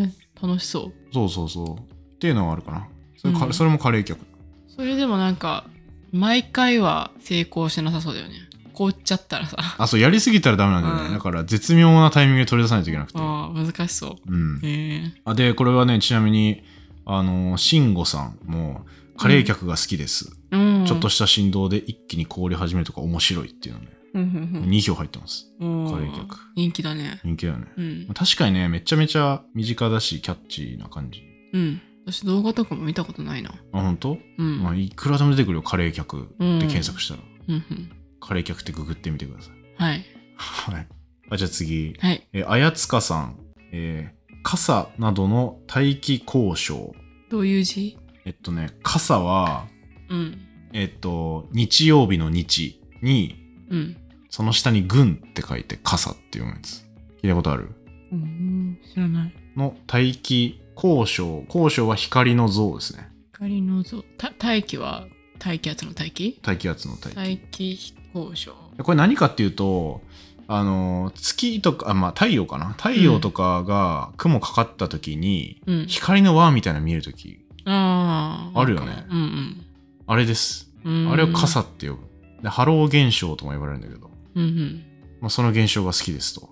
[0.07, 0.09] え
[0.41, 1.13] 楽しそう。
[1.13, 1.79] そうそうそう。
[1.79, 2.87] っていうのはあるかな。
[3.17, 3.53] それ,か、うん。
[3.53, 4.19] それも加齢客。
[4.67, 5.65] それでもなんか
[6.13, 8.35] 毎回は成功しなさそうだよね
[8.73, 11.05] 凍っちゃったらさあ、そう、やりすぎたらダメなんだよね。
[11.07, 13.19] うんだから、絶妙なタイミングで取り出さないといけなくて。
[13.19, 14.59] ああ難しそううん。
[14.63, 16.63] へえあで、これはね、ちなみに、
[17.05, 18.85] あの、慎吾さんも、
[19.17, 20.35] カレー客が好きです。
[20.51, 24.25] うんちょっとした振動で一気に凍り始めるとか面白いっていうのね、うんう
[24.59, 25.47] ん2票入ってます。
[25.59, 26.37] うんカレー客。
[26.55, 27.67] 人気だね人気だよね。
[27.77, 31.21] うん確かにね、めちゃめちゃ身近だし、キャッチーな感じ。
[31.53, 34.17] うん私動画とかも見たことないなあ、本当？
[34.37, 37.21] うんまあ、いくらでも出てくるよ、カレー客って検索したら。
[37.47, 39.53] うんうんカレー客ってググってみてください。
[39.75, 40.87] はいはい。
[41.29, 41.93] あじゃあ次。
[41.99, 43.37] はいえー、あやつかさん。
[43.71, 46.93] えー傘などの大気交渉。
[47.29, 47.97] どういう字？
[48.25, 49.67] えっとね、傘は、
[50.09, 50.37] うん
[50.73, 53.35] えっと、日曜日の日に、
[53.69, 53.97] うん
[54.29, 56.85] その下に軍って書いて傘って読むやつ。
[57.21, 57.69] 聞いたことある？
[58.11, 61.45] うん知らないの大気交渉。
[61.47, 63.09] 交渉は光の像ですね。
[63.33, 65.07] 光の像た大気は
[65.39, 66.39] 大気圧の大気？
[66.41, 67.15] 大気圧の大気。
[67.15, 70.01] 大気飛行場これ何かっていうと、
[70.47, 72.69] あの、月とか、あまあ太陽かな？
[72.69, 79.65] 太陽とかが雲かかった時に、うん光の輪みたいなの見える時あああるよねうん
[80.05, 80.69] あれです。
[80.83, 82.01] うんあれを暈って呼ぶ。
[82.41, 84.83] で、ハロー現象とも呼ばれるんだけど、うんうん
[85.21, 86.49] まあ、その現象が好きですと。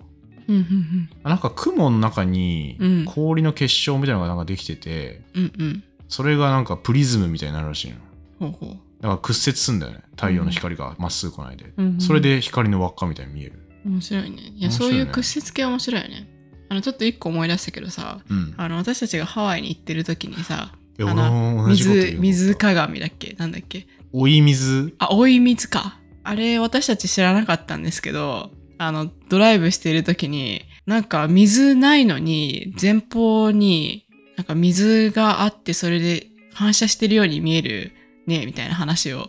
[0.54, 3.04] うんうんなんか雲の中にうん。
[3.06, 5.84] 氷の結晶みたいなのがなんかできてて、うんうん。
[6.08, 7.96] それがなんかプリズムみたいになるらしいの。
[8.38, 8.78] ほうほう。
[9.00, 10.00] だから屈折すんだよね。
[10.10, 11.72] 太陽の光がまっすぐ来ないで。
[11.76, 13.58] うんうんそれで光の輪っかみたいに見える。
[13.84, 14.36] 面白いね。
[14.54, 14.74] いやね。
[14.74, 16.28] そういう屈折系面白いよね。
[16.68, 18.54] あのちょっと一個思い出したけどさうん。
[18.56, 23.34] あの私たちがハワイに行ってる時にさあ俺の水水鏡だっけ？
[23.38, 23.86] なんだっけ？
[24.12, 24.94] 追い水。
[24.98, 25.98] あ追い水か。
[26.24, 28.52] あれ私たち知らなかったんですけど
[28.86, 37.92] あのドライブしている時になんか水ないのに前方になんか水があってそれで反射してるように見える
[38.26, 39.28] ねみたいな話を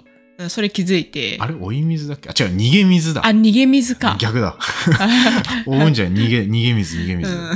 [0.49, 2.29] それ気づいてあれ追い水だっけ？
[2.29, 3.21] あ、違う、逃げ水だ。
[3.25, 4.57] あ逃げ水か逆だ。
[5.67, 7.31] 追うんじゃ逃げ、逃げ水、逃げ水。
[7.31, 7.47] うん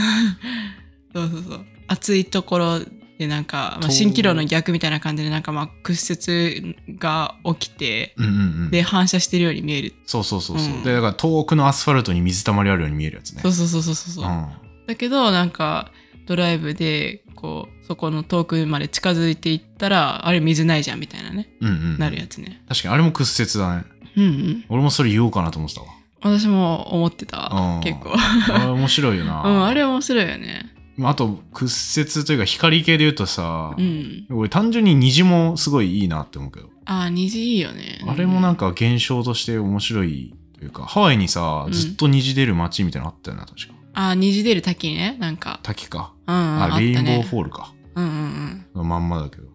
[1.13, 2.79] そうそうそう暑いところ
[3.17, 8.33] でなんか、まあ、と蜃気楼の逆みたいな感じでなんかまあ屈折が起きてうんうんう
[8.67, 8.71] ん。
[8.71, 13.41] で反射してるように見えるそうそうそうそう、うんで、だから遠くのアスファルトに水たまりあるように見えるやつね。
[13.41, 14.47] そうそうそうそうそう、うん。
[14.85, 15.91] だけどなんか
[16.27, 21.97] ドライブでこうそこの遠くまで近づいていったらあれ水ないじゃんみたいなねうんうん。
[21.97, 23.85] なるやつね確かに、あれも屈折だね。
[24.15, 25.87] うんうん俺もそれ言おうかなと思ってたわ。
[26.21, 29.41] 私も思ってたうん結構あれ面白いよな。
[29.45, 43.73] うんあれ面白いよねあと、屈折というか光系で言うとさ、うん俺単純に虹もすごいいいなって思うけど、あー虹いいよねあれもなんかか現象として面白いというか、ハワイにさう、んずっと虹出る街みたいなのあったよな、確か。
[43.93, 46.13] あー虹出る滝ねなんか滝か。
[46.27, 47.73] うんうんあ、レインボーねフォールか。
[47.95, 49.43] うんうんのまんまだけど。
[49.43, 49.49] うん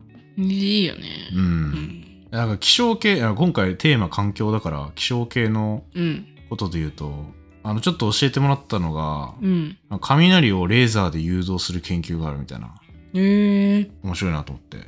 [0.46, 1.00] 虹いいよね
[1.34, 1.40] うん。
[1.40, 1.98] うん
[2.30, 7.26] なんか気象系、あ今回テーマ環境だから、気象系のうんことで言うと、
[7.64, 12.74] あの、ちょっと教えてもらったのが、うん雷をレーザーで誘導する研究があるみたいな。
[13.14, 14.78] へえ面白いなと思って。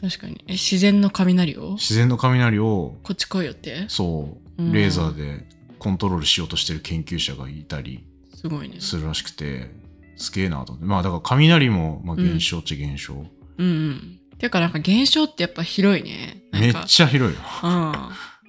[0.00, 1.72] 確かにえ自然の雷を？
[1.72, 3.84] 自然の雷を、こっち来いよって？
[3.88, 5.46] そうう、んレーザーで
[5.78, 8.04] コントロールしようとしてる研究者がいたり
[8.34, 9.70] すごいねするらしくて、
[10.16, 10.86] すげえなと思って。
[10.86, 13.14] まあだから雷も、まあ、現象っちゃ現象。
[13.14, 13.26] うん
[13.58, 14.18] うん。
[14.38, 16.42] てかなんか現象ってやっぱ広いね。
[16.52, 17.42] なめっちゃ広いよ。
[17.64, 17.94] うん。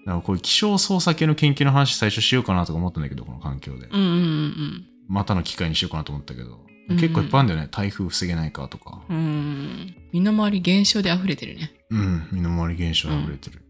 [0.05, 3.87] なんかこういう気象操作系の研究の話最初しようかなとか思ったんだけど、この環境で。
[3.87, 6.59] うんうんうんまたの機会にしようかなと思ったけど。
[6.89, 7.67] うん結構いっぱいあるんだよね。
[7.71, 9.03] 台風防げないかとか。
[9.09, 9.17] うん。
[9.17, 9.95] うん。
[10.11, 11.71] 身の回り現象で溢れてるね。
[11.91, 13.61] うん、身の回り現象あふれてる。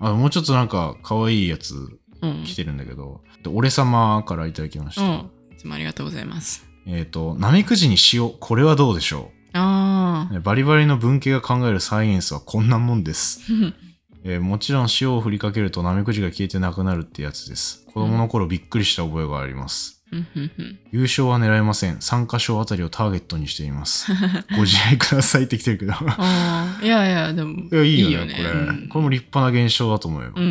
[0.00, 1.74] あ、もうちょっとなんか可愛いやつ
[2.22, 2.44] うん。
[2.44, 5.02] 来てるんだけど、で俺様からいただきました。
[5.02, 5.30] うん。
[5.52, 6.66] いつもありがとうございます。
[6.86, 13.40] えっ、と、ナメクジに塩、これはどうでしょあうバリバリの文系が考えるサイエンスはこんなもんです。
[14.24, 14.28] あ。
[14.28, 17.84] えーもちろん塩を振りかけるとナメクジが消えてなくなるってやつです。
[17.86, 20.02] 子供の頃びっくりした覚えがあります。
[20.92, 22.00] 優勝は狙えません。
[22.00, 24.12] 参加賞あたりをターゲットにしています。
[24.56, 25.92] ご自愛くださいって来てるけど。
[26.82, 27.64] いやいや、でも。
[27.76, 30.32] や、いいよね、これ、うんこれも立派な現象だと思うよ。
[30.36, 30.46] うんう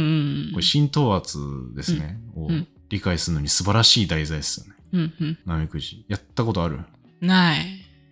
[0.50, 1.38] んこれ浸透圧
[1.76, 4.74] ですね、をうん理解するのに素晴らしい題材ですよね。
[4.92, 5.14] うん。
[5.22, 6.04] うんナメクジ。
[6.10, 6.80] やったことある？
[7.22, 7.28] うん。
[7.28, 7.60] ない。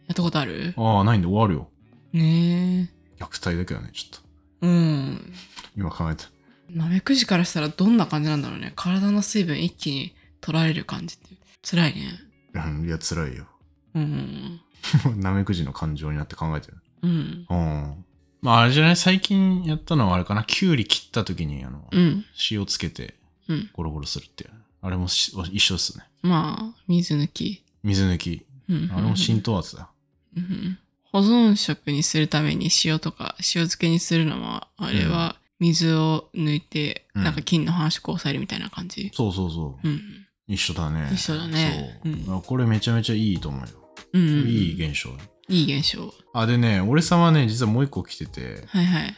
[0.08, 0.74] やったことある？
[0.78, 1.70] ああ、ないんで終わるよ。
[2.14, 4.20] ね虐待だけどね、ちょっと。
[4.64, 4.68] え。
[4.68, 5.34] うん。
[5.76, 6.26] 今考えた。
[6.70, 8.74] ナメクジからしたらどんな感じなんだろうね。
[8.76, 11.36] 体の水分一気に取られる感じって。
[11.64, 12.20] 辛いね。
[12.54, 13.46] うん、いや、辛いよ。
[13.94, 14.62] うん。
[15.18, 16.78] ナメクジの感情になって考えてる。
[17.04, 17.46] うん。
[17.50, 18.06] うん。
[18.42, 20.44] まあ、あれじゃない最近やったのはあれかな。
[20.44, 22.26] キュウリ切った時に、あの、うん。
[22.50, 23.16] 塩つけて
[23.48, 23.70] うん。
[23.74, 24.52] ゴロゴロするっていう。
[24.82, 26.06] あれもし一緒ですね。
[26.24, 27.64] まあ、水抜き。
[27.84, 28.46] 水抜き。
[28.70, 28.92] うん。
[28.92, 29.90] あれも浸透圧だ。
[30.36, 30.78] うん
[31.12, 39.12] 保存食にするために塩とか塩漬けにするのは、あれは水を抜いて、うんなんか菌の繁殖を抑えるみたいな感じ？
[39.14, 39.88] そうそうそう。
[39.88, 40.02] うん。
[40.48, 41.10] 一緒だね。
[41.14, 43.68] 一緒だねそう、うんあこれめちゃめちゃいいと思うよ。
[44.14, 44.22] うん。
[44.48, 45.12] いい現象。
[45.48, 46.12] いい現象。
[46.34, 49.16] あ、でね、俺様ね、実はもう一個来てて、はいはい。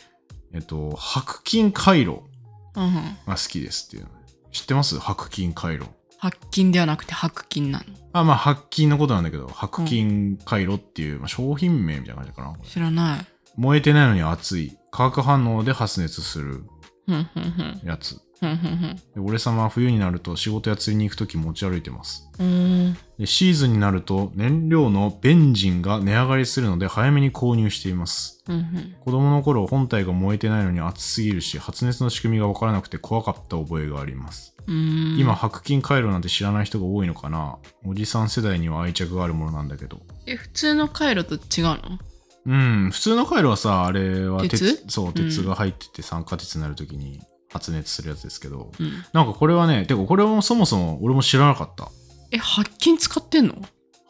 [0.54, 2.24] えっと、白金回路
[2.76, 2.94] うんうん。
[3.26, 4.10] が好きですっていうの。
[4.52, 5.00] 知ってます？
[5.00, 5.86] 白金回路。
[6.18, 7.86] 白金ではなくて白金なの？
[8.12, 12.50] あ、まあ、白金のことなんだけど、白金回路っていう、まあ、商品名みたいな感じかな。
[12.50, 13.26] これ知らない。
[13.56, 14.78] 燃えてないのに熱い。
[14.94, 16.64] 化学反応で発熱する。
[17.84, 18.22] やつ。
[19.16, 22.30] で俺様は冬になると仕事や釣りに行くとき持ち歩いてます。
[23.18, 28.44] でシーズンになると燃料のベンジンが値上がりするので早めに購入しています。
[28.48, 28.96] うんうん。
[29.04, 34.56] 子供の頃本体が燃えてないのに熱すぎるし発熱の仕組みがわからなくて怖かった覚えがあります。
[34.68, 40.02] 今、白金回路なんて知らない人が多いのかなおじさん世代には愛着があるものなんだけど。
[40.26, 42.00] え、普通の回路と違うの？
[42.46, 44.84] うん、普通の回路はさ、あれは鉄？
[44.88, 48.92] そう、鉄が入ってて酸化鉄になるときに発熱するやつですけど、うん。
[49.14, 51.90] なんかこれはね、てかこれもそもそも俺も知らなかった。
[52.32, 53.56] え、白金使ってんの？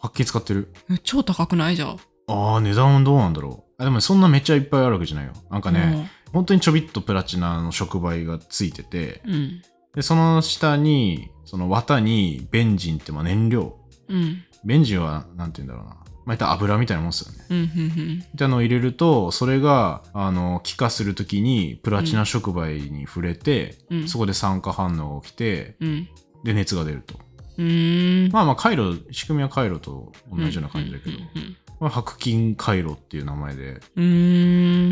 [0.01, 0.73] 白金使ってる。
[0.89, 1.75] え超高くない？
[1.75, 1.99] じゃん。
[2.27, 3.81] ああ、値段はどうなんだろう。
[3.81, 5.33] あでもそんなめっちゃいっぱいあるわけじゃないよ。
[5.51, 9.33] なんかね、本当にちょびっとプラチナの触媒がついてて、うん。
[9.33, 9.61] うん。
[9.93, 13.77] で、その下に、その綿にベンジンってまあ燃料。
[14.07, 14.43] うん。
[14.63, 15.97] ベンジンは、なんて言うんだろうな。
[16.25, 17.45] まあ、たら油みたいなもんですよね。
[17.49, 17.57] うん。
[17.57, 18.15] うん。
[18.17, 24.07] みたいなのを入れると、それが、あの、気化するときに、プラチナ触媒に触れて、うん。
[24.07, 26.07] そこで酸化反応が起きて、うん。
[26.43, 27.15] で、熱が出ると。
[27.57, 28.31] うーん。
[28.31, 34.07] まあまあ、回路、仕組みは回路と同じような感じだけど、うんまあ、白金回路っていう名前で、うんう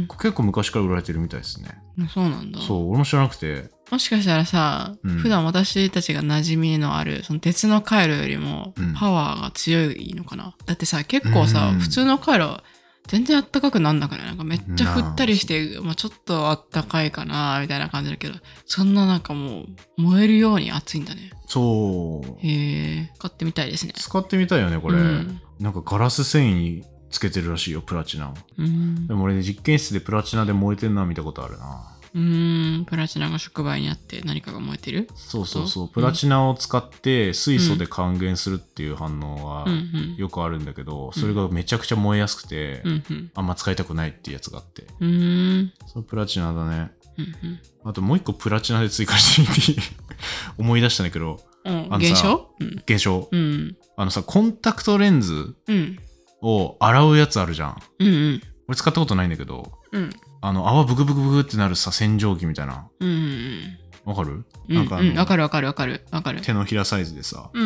[0.02, 0.08] ん。
[0.08, 1.70] 結構昔から売られてるみたいですね。
[2.14, 2.60] そうなんだ。
[2.60, 5.18] そう、俺も知らなくて、もしかしたらさ、うん。
[5.18, 8.94] 普段私たちが馴染みのあるその鉄の回路よりもうん。
[8.94, 11.80] パワーが強いのかな、だってさ結構さ、うん。
[11.80, 12.62] 普通の回路
[13.08, 14.26] 全然あったかくなんなくない？
[14.26, 21.32] なんかめっちゃ振ったりして、まあ、ちょっとあったかいかなみたいな感じだけどそんななんかもう燃えるように熱いんだね。
[21.48, 23.12] そう、へえ。
[23.18, 23.94] 買ってみたいですね。
[23.96, 24.98] 使ってみたいよね、これ。
[24.98, 25.42] うん。
[25.60, 28.34] なんかガラス繊維つけてるらしいよ、プラチナを。
[28.58, 29.08] うん。
[29.08, 31.91] でも俺ね、実験室でプラチナで燃えてるのは見たことあるな。
[32.14, 35.08] うーんプラチナが触媒にあって何かが燃えてる？
[35.16, 35.84] そうそうそう。
[35.86, 39.72] うんプラチナを使って水素で還元するっていう反応はうん。
[39.72, 43.32] うんよくあるんだけど、それがめちゃくちゃ燃えやすくて、うんうん。
[43.34, 44.84] あんま使いたくないっていうやつがあって。
[45.00, 45.74] うーん。
[45.88, 46.92] そのプラチナだね。
[47.18, 49.82] うんあともう一個プラチナで追加してみて
[50.58, 51.88] 思い出したんだけど、うん。
[51.90, 52.50] あのさ現象？
[52.60, 53.28] うん現象。
[53.32, 53.76] うん。
[53.98, 55.98] あのさ、コンタクトレンズうん。
[56.44, 57.78] を洗うやつあるじゃん。
[58.00, 58.42] うんうん。
[58.68, 60.10] 俺使ったことないんだけど、うん
[60.42, 62.88] あの、泡ブクブクブクってなるさ、洗浄機みたいな。
[63.00, 65.18] うんうんわかる、うんなんかあの、うん。
[65.18, 66.06] わかるわかるわかる。
[66.12, 66.42] わかる。
[66.42, 67.66] 手のひらサイズでさ、うんう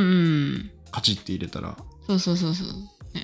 [0.57, 2.67] んカチッて入れたら、そうそうそうそう。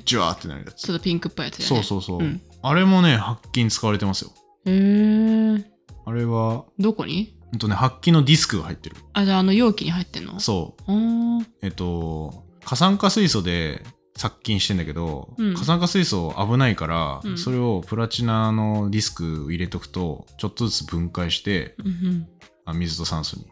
[0.05, 0.83] ジュワーってなるやつ。
[0.83, 1.83] ちょっとピンクっぽいやつだよね。
[1.83, 2.25] そうそうそう。
[2.25, 2.41] うん。
[2.61, 4.31] あれもね、白金使われてますよ。
[4.65, 5.71] へえ
[6.05, 7.37] あれは、どこに？
[7.51, 8.95] ほんとね、白金のディスクが入ってる。
[9.13, 10.39] あじゃああの容器に入ってんの？
[10.39, 10.91] そう。
[10.91, 11.39] うー。
[11.41, 13.83] んえっと、過酸化水素で
[14.15, 22.27] 殺菌してんだけど、うん過酸化水素危ないから、うんそれをプラチナのディスク入れとくと、ちょっとずつ分解して、うん
[22.65, 23.45] あ水と酸素に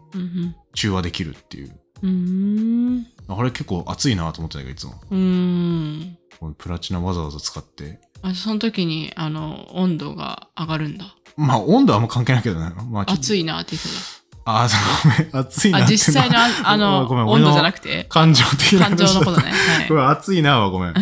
[0.74, 1.80] 中和できるっていう。
[2.04, 3.08] うん。
[3.28, 6.18] あれ結構熱いなと思ってたけどいつもうーん。
[6.58, 11.16] プラチナわざわざ使ってあ、その時に、あの、温度が上がるんだ。
[11.36, 19.52] まあ温度はあんま関係ないけどねまあちょっと暑いなって言ってああそうごめん熱いなって実際のああの、ごめん温度じゃなくくて、感情的な感情のことね。
[19.88, 20.10] こはい。
[20.12, 20.94] れ熱いなはごめん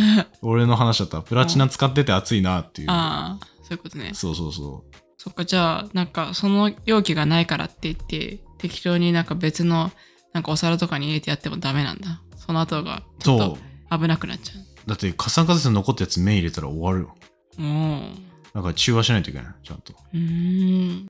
[0.42, 4.12] 俺の話だったプラチナ使ってて熱いなっていうああ、そういうことね。
[4.14, 4.84] そうそうそ
[5.18, 9.92] そっか、じゃあ、なんか、その容器がないからって言って、適当になんか別の、
[10.32, 12.22] なんかお皿とかに入れてやってもダメなんだ。
[12.38, 13.58] その後が、うちょっそ
[13.90, 17.16] と危なくなっちゃうだってカ酸化鉄残ったやつ麺入れたら終わるよ
[17.58, 17.62] う。
[17.62, 18.12] も
[18.54, 20.18] だから中和しないといけないちゃんとう。
[20.18, 21.08] ん。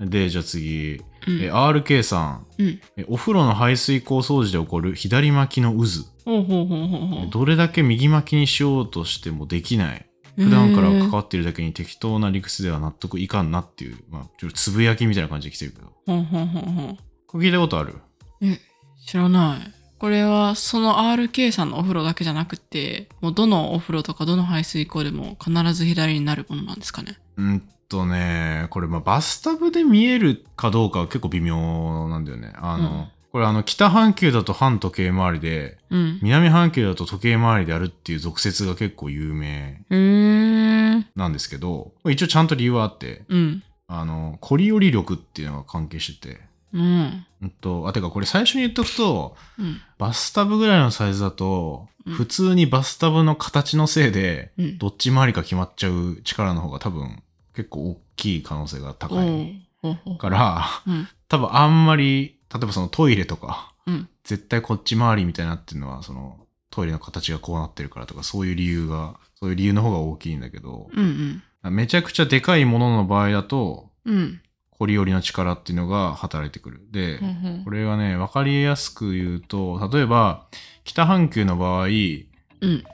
[0.00, 2.80] でじゃあ次、うんえ RK さんうん。
[2.96, 5.78] えお風呂の排水口掃除で起こる左巻きの渦
[6.24, 7.30] ほうほうほうほう。
[7.30, 16.96] どれだけ右巻きにしようとしてもできない普段から関わってるだけに適当な理屈では納得いかんなっていう、まあ、ちょっとつぶやきみたいな感じで来てるけどほうほうほうほう。
[17.26, 17.96] これ聞いたことある？
[19.04, 19.72] 知らない。
[19.98, 27.18] これはその RK さんのお風呂だけじゃなくて、もうどのお風呂とかどの排水口でも必ず左になるものなんですかね？
[27.36, 36.18] うんとねこれまあバスタブで見えるかどうかは結構微妙なんだよねあの、うんこれあの北半球だと半時計回りでうん。
[36.22, 39.84] 南半球だと時計回りであるっていう俗説が結構有名。
[41.14, 43.62] なんですけど一応ちゃんと理由はあってうん。
[43.86, 46.40] あのコリオリ力っていうのが関係してて
[46.72, 47.26] うん。
[47.42, 49.80] うんとあてかこれ最初に言っとくとうん。
[49.98, 54.78] バスタブぐらいのサイズだと、うん普通にバスタブの形のせいで、うん。
[54.78, 57.22] どっち回りか決まっちゃう力の方が多分
[57.58, 59.66] 結構大きい可能性が高い
[60.18, 61.08] から、うん。
[61.26, 64.08] 多分あんまり、例えばそのトイレとか、うん。
[64.22, 66.38] 絶対こっち回りみたいになってるのは、その
[66.70, 71.42] トイレの形がこうなってるからとか、そういう理由が、そういう理由の方が大きいんだけど、うん。
[71.64, 71.74] うん。
[71.74, 74.40] めちゃくちゃでかいものの場合だと、うん。
[74.70, 76.86] コリオリの力っていうのが働いてくる。
[76.92, 80.46] で、ほうほうこれはね、わかりやすく言うと、例えば、
[80.84, 81.90] 北半球の場合、うん。
[81.90, 82.84] 北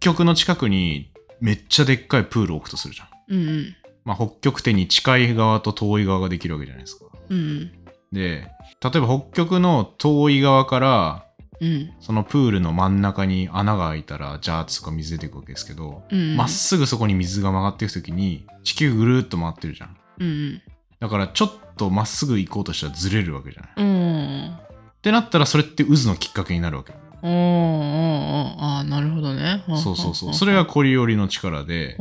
[0.00, 3.08] 極の近くにめっちゃでっかいプールを置くとするじゃん。
[3.28, 3.48] うん。
[3.48, 3.76] うん。
[4.08, 7.04] まあ、北極点に近い側と遠い側ができるわけじゃないですか。
[7.28, 7.70] うん。
[8.10, 8.50] で、
[8.82, 11.26] 例えば北極の遠い側から、
[11.60, 11.92] うん。
[12.00, 16.36] そのプールの真ん中に穴が開いたら、ジャーッとか水出てくわけですけど、うん。
[16.36, 19.96] まっすぐそこに水が曲がっていくときに、地球ぐるーっと回ってるじゃん。
[20.20, 20.62] うん。
[21.00, 23.72] だからちょっとまっすぐ行こうとしたらずれるわけじゃない。
[23.76, 24.56] うん。
[24.56, 26.94] ってなったら、それって渦のきっかけになるわけ。
[27.22, 29.62] おーおーおーああ、なるほどね。
[29.82, 30.34] そうそうそう。
[30.34, 31.96] それがコリオリの力で、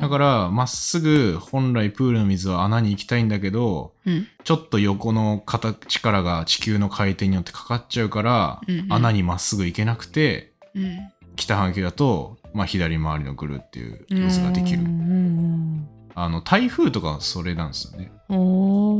[0.00, 4.26] だから、まっすぐ本来プールの水は穴に行きたいんだけど、うん。
[4.44, 10.98] ちょっと横の形力が地球の回転によってかかっちゃうから、うんうん穴にまっすぐ行けなくて、うん。
[11.36, 14.84] 北半球だと、まあ、左回りのぐるっていう渦ができるう。
[14.84, 18.12] んあの、台風とかそれなんですよね。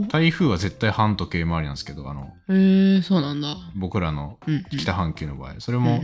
[0.09, 3.57] 台風は絶対半時計回りなんですけど、あの、へえそうなんだ。
[3.77, 4.65] 僕らのうん。
[4.77, 5.55] 北半球の場合。
[5.59, 6.03] それうんも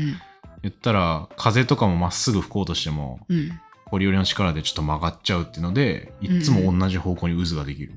[0.62, 3.38] 言ったら、風とかもまっすぐ吹こうとしても、うん。
[3.38, 3.60] うん。
[3.86, 7.92] コリオリの力でちょっと曲がっちゃうっていうので、いっつも同じ方向に渦ができる。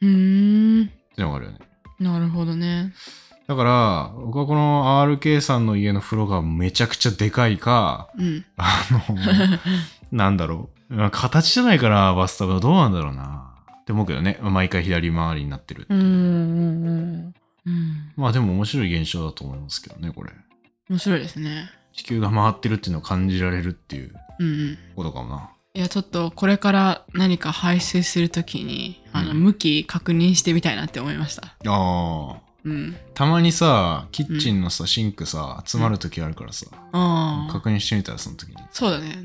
[0.00, 0.86] うーん。
[0.86, 1.58] ってのがあるよね。
[1.98, 2.92] なるほどね。
[3.48, 8.44] だから、僕はこの RK さんの家の風呂がめちゃくちゃでかいか、うん。
[8.56, 9.16] あの、
[10.12, 10.56] なんだろう。
[10.56, 10.71] まあ
[11.10, 13.48] 形じゃないから、バスタブはどうなんだろうな。
[13.80, 14.38] って思うけどね。
[14.42, 16.00] 毎回左回りになってるっていう。
[16.00, 17.34] うんうんうん。
[17.66, 18.12] うん。
[18.16, 20.30] まあでも面白い現象だと思いますけどね、これ。
[20.88, 21.70] 面白いですね。
[21.92, 24.78] 地球が回ってるっていうのを感じられるっていううんうん。
[24.96, 25.50] ことかもな。
[25.74, 31.46] いや、ちょっとこれから何か排水するときに、あの、うん向き確認してみたいなって思いました。
[31.46, 32.36] ああ。
[32.64, 32.96] うん。
[33.14, 37.52] たまにさ、キッチンのさ、シンクさ、詰まる時あるからさ、ああ。
[37.52, 38.56] 確認してみたらその時に。
[38.70, 39.18] そうだね。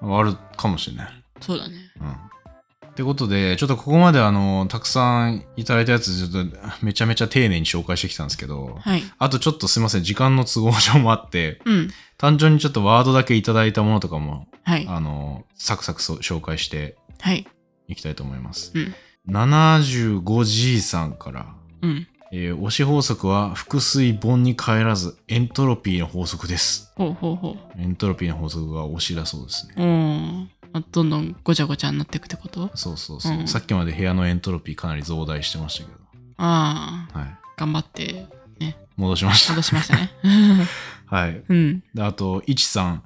[0.00, 0.16] うん。
[0.18, 1.24] あるかもしれない。
[1.40, 1.74] そうだね。
[2.00, 2.10] うん。
[2.10, 9.02] ってことで、ちょっとここまであの、たくさんいただいたやつ、ちょっとめちゃめちゃ丁寧に紹介してきたんですけど、はい。
[9.18, 11.90] あとちょっとすいません、時間の都合上もあって、うん。
[12.16, 14.86] 単純にちょっとワードだけいただいたものとかも、はい。
[14.88, 17.46] あの、サクサク紹介してはい。
[17.88, 18.72] いきたいと思います。
[18.74, 18.94] うん。
[19.28, 22.08] 75G さんから、うん。
[22.32, 26.92] えー、押し法則は複水盆に帰らずエントロピーの法則です。
[26.96, 29.74] ほうほうほエントロピーの法則が押しだそうですね。
[29.76, 29.82] う。
[29.82, 30.50] うん。
[30.72, 32.70] あどんどんごちゃごちゃになっていくってこと？
[32.74, 35.98] そうそうそう、うんさっきまで部屋のエントロピーかなり増大してましたけど。
[36.38, 37.18] ああ。
[37.18, 37.36] はい。
[37.56, 38.26] 頑張って、
[38.58, 38.76] ね。
[38.96, 39.52] 戻しました。
[39.52, 40.10] 戻しましたね。
[41.06, 41.42] はい。
[41.48, 41.84] うん。
[41.94, 43.02] であと、いちさん。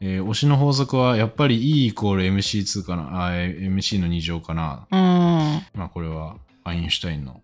[0.00, 3.26] えー推しの法則はやっぱり E イコール MC2 かな？
[3.26, 4.86] あ、えー MC の2乗かな？
[4.90, 7.42] あまあこれはアインシュタインの。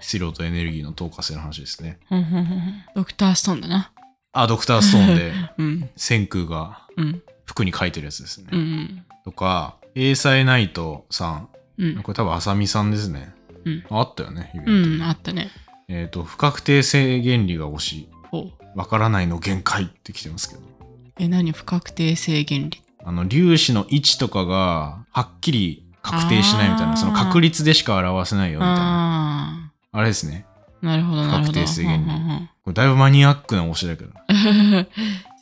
[0.00, 1.98] 質量とエネルギーの透過性の話ですね。
[2.08, 2.24] ふん。
[2.24, 2.44] ふん。
[2.44, 2.84] ふん。
[2.94, 3.92] ドクターストーンだな。
[4.32, 5.90] あ、ドクターストーンでうん。
[5.96, 7.22] 千空がうん。
[7.44, 8.48] 服に書いてるやつですね。
[8.52, 9.04] うん。
[9.24, 11.48] とか、エーサイナイトさん。
[11.78, 12.02] うん。
[12.02, 12.90] これ多分、あさみさん。
[12.90, 13.32] ですね。
[13.64, 13.84] うん。
[13.90, 15.02] あったよね、イベントうん。
[15.02, 15.50] あったね。
[15.88, 18.08] えっ、と、不確定性原理が推し。
[18.74, 20.60] わからないの限界って来てますけど。
[21.18, 29.70] え、何不確定性原理あの、粒子の位置とかが、はっきり確定しないみたいな、その確率でしか表せないよみたいな。
[29.92, 30.46] ああれですね。
[30.82, 30.86] あ。
[30.86, 31.52] なるほど、なるほど。
[31.52, 34.12] 不確定性原理だいぶマニアックな推しだけど。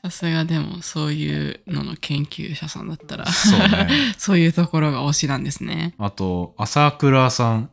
[0.02, 3.88] さすがでもそういうのの研究者さんだったらそうね。
[4.18, 5.94] そういうところが推しなんですね。
[5.98, 7.70] あと、朝倉さん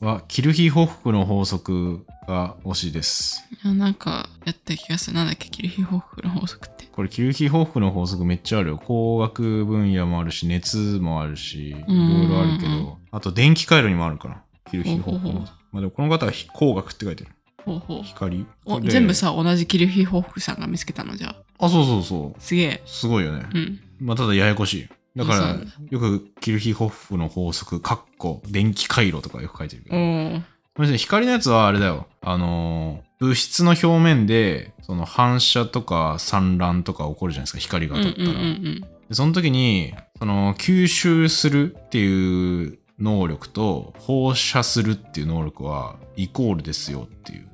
[0.00, 3.44] は、キルヒホフクの法則が推しです。
[3.64, 5.16] いやなんかやった気がする。
[5.16, 6.86] なんだっけ、キルヒホフの法則って。
[6.92, 8.78] これ、キルヒホフクの法則めっちゃあるよ。
[8.78, 14.42] 工学分野もあるし、熱もあるし、いろいろあるけど、あと、電気回路にもあるかな。
[14.70, 15.58] キルヒホフの法則。
[15.72, 17.30] まあでも、この方は非工学って書いてる。
[17.64, 18.02] ほうほう。
[18.02, 18.46] 光。
[18.88, 21.16] 全部さ、同じキルヒホフさんが見つけたの？
[21.16, 21.66] じゃあ。
[21.66, 22.40] あ、そうそうそう。
[22.42, 22.82] すげえ。
[22.84, 23.46] すごいよね。
[23.54, 23.80] うん。
[24.00, 24.88] まあ、ただややこしい。
[25.14, 25.58] だから
[25.90, 30.44] よくキルヒホフの法則、カッコ、電気回路とかよく書いてるけおど。
[30.74, 32.06] 光のやつはあれだよ。
[32.20, 38.40] あのー物質の表面で、その反射とか散乱とか起こるじゃないですか、光がうんうん当たったら。
[38.40, 47.48] うんでその時に、その吸収するっていう能力と放射するっていう能力はイコールですよっていう。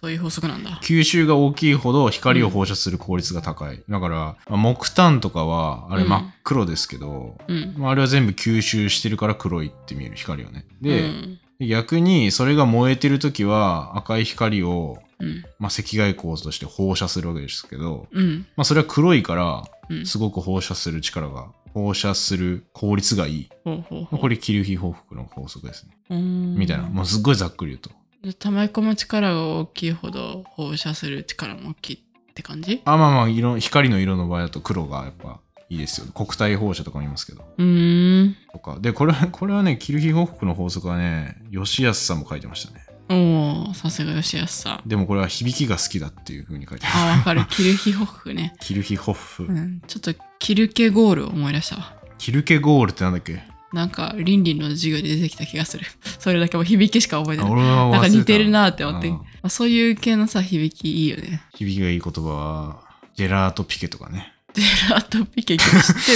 [0.00, 0.80] そういう法則なんだ。
[0.82, 3.82] 吸収が大きいほど光を放射する効率が高い。
[3.86, 4.16] だから、
[4.48, 7.74] まあ木炭とかはあれうん真っ黒ですけど、うん。
[7.76, 10.64] まあ、あれは全部吸収してるから黒いって見える光をね。
[10.80, 15.44] で、うん逆にそれが燃えてる時は赤い光を、うん。
[15.58, 18.46] まあ、赤外光として放射するわけですけど、うん。
[18.56, 20.04] まあ、それは黒いからうん。
[20.04, 23.48] すごく放射する力が放射する効率がいい。
[23.64, 26.16] ほうほうほうまあこれキルヒホフクの法則ですね。
[26.56, 26.84] みたいな。
[26.84, 27.90] もうすっごいざっくり言うと。
[28.22, 32.82] で溜め込む力が大きいほど放射する力も大きいって感じ？
[32.84, 36.06] あ、まあまあ色、光の色の場合だと黒がやっぱいいですよ。
[36.14, 37.44] 国体放射とかも言いますけど。
[37.58, 38.36] うーん。
[38.52, 38.78] とか。
[38.80, 42.84] で、これ、これはね、キルヒホフクの法則はね、吉安さんも書いてましたね。
[43.08, 44.88] おおさすが吉安さん。
[44.88, 47.44] でもこれは響きが好きだっていう風に書いてあわかる。
[47.50, 48.54] キルヒホフね。
[48.60, 49.44] キルヒホフ。
[49.44, 49.80] うん。
[49.86, 51.94] ちょっとキルケゴールを思い出したわ。
[52.18, 53.42] キルケゴールってなんだっけ？
[53.72, 55.84] なんか倫理の授業で出てきた気がする。
[56.18, 57.54] それだけもう響きしか覚えてない。
[57.54, 59.12] なんか似てるなって思って。
[59.48, 61.42] そういう系のさ、響きいいよね。
[61.54, 62.80] 響きがいい言葉は、
[63.16, 64.32] ジェラートピケとかね。
[64.56, 65.72] ジェラートピケ知って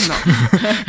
[0.07, 0.15] んの？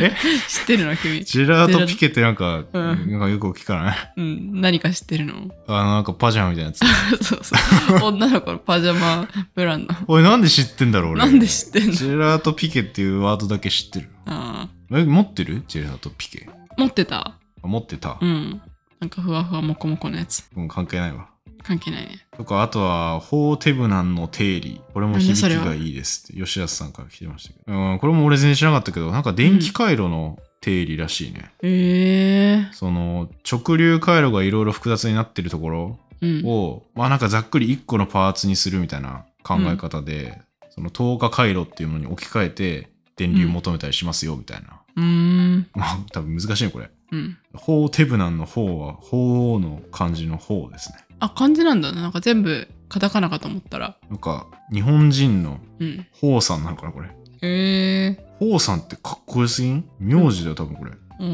[0.00, 0.16] え？
[0.48, 1.22] 知ってるの君？
[1.22, 3.96] ジェラートピケってなんか、うんなんかよく聞かない？
[4.16, 4.60] うん。
[4.60, 5.50] 何か知ってるの？
[5.68, 7.24] あの、なんかパジャマみたいなやつ。
[7.26, 7.54] そうそ
[7.96, 8.04] う。
[8.08, 9.94] 女の子のパジャマブランド。
[10.08, 11.20] おい、なんで知ってんだろう俺。
[11.20, 11.92] なんで知ってんの？
[11.92, 14.08] ジェラートピケっていうワードだけ知ってる。
[14.26, 15.62] あえ、持ってる？
[15.68, 16.48] ジェラートピケ。
[16.48, 16.52] あ。
[16.78, 17.34] 持ってた？
[17.62, 18.26] あ持ってたう。
[18.26, 18.60] ん。
[19.00, 20.48] なんかふわふわもこもこのやつ。
[20.54, 21.28] もう関係ないわ。
[21.62, 22.26] 関係ないね。
[22.36, 24.80] とか、あとは、ホーテブナンの定理。
[24.92, 27.72] これも響きがいいですって、吉安さんから来てましたけど。
[27.72, 31.52] うん、これも俺全然知らなかったけど、なんか電気回路の定理らしいね。
[31.62, 36.46] へえその、直流回路がいろいろ複雑になってるところうん。
[36.46, 40.40] を、まあなんかざっくり1個のパーツにするみたいな考え方で、
[40.70, 44.80] その透過回路っていうのに置き換えて、電流求めたりしますよみたいな。
[44.96, 45.66] うーん。
[45.74, 46.90] まあ多分難しいね、これ。
[47.10, 47.36] うん。
[47.54, 50.98] ホーテブナンの方は、法の漢字の方ですね。
[51.22, 52.00] あ、漢字なんだね。
[52.00, 53.96] なんか全部カタカナかと思ったら。
[54.10, 56.06] なんか、日本人のうん。
[56.10, 57.10] 法さんなのかな、これ。
[57.42, 58.36] へえ。
[58.40, 59.84] 法さんってかっこよすぎん？
[60.00, 60.90] 名字だよ、多分これ。
[61.20, 61.24] お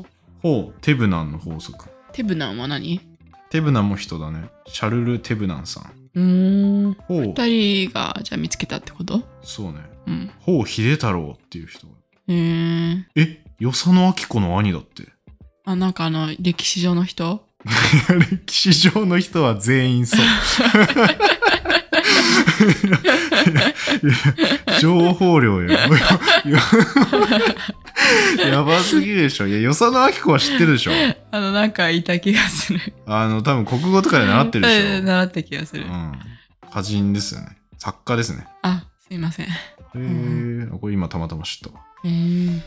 [0.00, 0.06] お。
[0.64, 1.88] 法、テブナンの法則。
[2.12, 3.00] テブナンは何？
[3.50, 4.48] テブナンも人だね。
[4.66, 5.92] シャルル・テブナンさん。
[6.14, 6.94] うーん。
[7.08, 9.22] 法、二人がじゃあ見つけたってこと？
[9.42, 9.80] そうね。
[10.06, 10.30] うん。
[10.38, 11.94] 法秀太郎っていう人が。
[12.28, 13.06] へえ。
[13.16, 15.08] え、与謝野明子の兄だって。
[15.64, 17.44] あ、なんかあの、歴史上の人？
[18.30, 20.20] 歴史上の人は全員そう。
[24.80, 25.70] 情報量よ。
[25.70, 25.78] や
[28.48, 29.46] やばすぎるでしょ。
[29.46, 30.92] いや、与謝野明子は知ってるでしょ。
[31.30, 32.80] あの、なんかいた気がする。
[33.06, 35.02] あの、多分国語とかで習ってるでしょ。
[35.04, 35.84] 習った気がする。
[35.84, 36.12] うん。
[36.68, 37.58] 歌人ですよね。
[37.78, 38.46] 作家ですね。
[38.62, 39.46] あ、すいません。
[39.46, 39.52] へへ
[39.96, 41.84] え、これ今たまたま知ったわ。
[42.04, 42.62] え。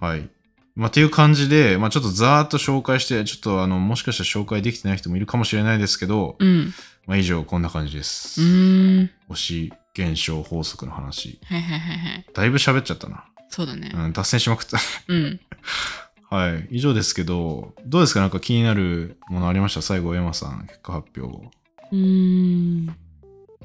[0.00, 0.30] はい。
[0.78, 6.72] まあ、っていう感じで、まあ、ちょっとざーっと紹介して、ちょっとあの、もしかしたら紹介できてない人もいるかもしれないですけど、うん。
[7.06, 8.40] まあ、以上こんな感じでうす。
[8.40, 9.10] ーん。
[9.28, 11.40] 星現象法則の話。
[11.46, 12.26] はいはいはいはい。
[12.32, 13.24] だいぶ喋っちゃったな。
[13.48, 13.90] そうだね。
[13.92, 14.78] うん、脱線しまくった。
[15.08, 15.40] うん。
[16.30, 16.68] はい。
[16.70, 18.20] 以上ですけど、どうですか？
[18.20, 19.82] なんか気になるものありました？
[19.82, 21.50] 最後、山さん、結果発表を。
[21.90, 22.86] うーん。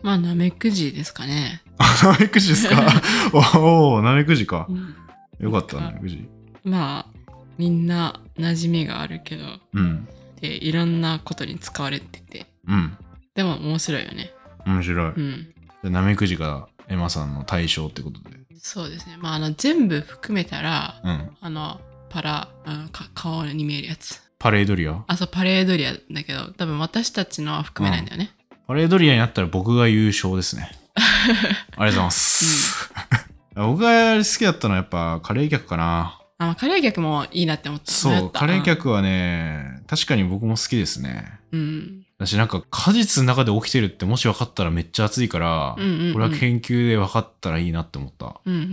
[0.01, 1.61] まあ、ナメクジですかね。
[1.77, 2.81] あ、ナメクジですか？
[3.59, 4.73] おお、ナメクジかう。
[4.73, 4.95] ん
[5.39, 6.27] よかった、ナメクジ。
[6.63, 9.43] まあ、みんな馴染みがあるけど、
[9.73, 10.07] うん。
[10.41, 12.97] で、いろんなことに使われてて、うん。
[13.35, 14.33] でも面白いよね。
[14.65, 15.11] 面白い。
[15.11, 15.53] うん。
[15.83, 18.37] でナメクジがエマさんの対象ってことで。
[18.57, 19.17] そうですね。
[19.19, 21.37] まあ、あの、全部含めたら、うん。
[21.41, 24.21] あの、パラ、うんか顔に見えるやつ。
[24.39, 25.03] パレードリア？
[25.07, 28.31] あ、そう、パレードリアだけど、多分私たちのは含めないんだよね。
[28.67, 30.71] パレードリアになったら僕が優勝ですね。
[30.95, 32.91] ありがとうございます。
[33.55, 36.19] 僕が好きだったのはやっぱカレー客かな。
[36.43, 37.91] あ、まあ、カレー客もいいなって思った。
[37.91, 38.63] そう、カレー。
[38.63, 41.39] 客はね、確かに僕も好きですね。
[41.51, 42.05] うん。
[42.17, 48.39] 私なんか果実の中で起きてるってもし分かったらめっちゃ熱いから、うんうんうんこれは研究で分かったらいいなって思った。
[48.45, 48.69] うん、うん、うん、う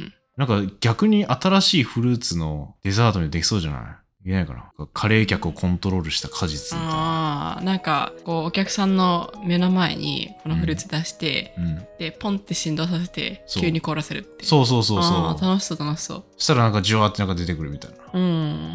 [0.00, 0.14] ん。
[0.36, 3.82] なんか逆に新しいフルーツのデザートにできそうじゃない？
[4.28, 6.94] いけないかなカレー客をコントロールした果実みたいな。
[6.94, 14.44] ああ、なんか、こう、お客さんの目の前にこのフルーツ出して、うん、で、ポンって振動させて、急に凍らせるって。
[14.44, 15.48] そうそうそうあそう。
[15.48, 16.24] ー楽しそう、楽しそう。
[16.36, 17.96] そしたらなんかジュワーってなんか出てくるみたいな。
[18.12, 18.22] うん。
[18.22, 18.26] う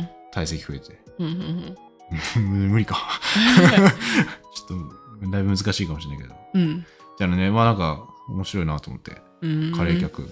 [0.01, 0.99] ん、体積増えて。
[1.19, 2.43] うん、うん。
[2.71, 2.97] 無理か。
[4.55, 6.35] ちょっと、だいぶ難しいかもしれないけど。
[6.55, 6.85] うん。
[7.19, 9.71] じゃあね、まあなんか面白いなと思って、うん。
[9.71, 10.01] カレー。
[10.01, 10.27] 客。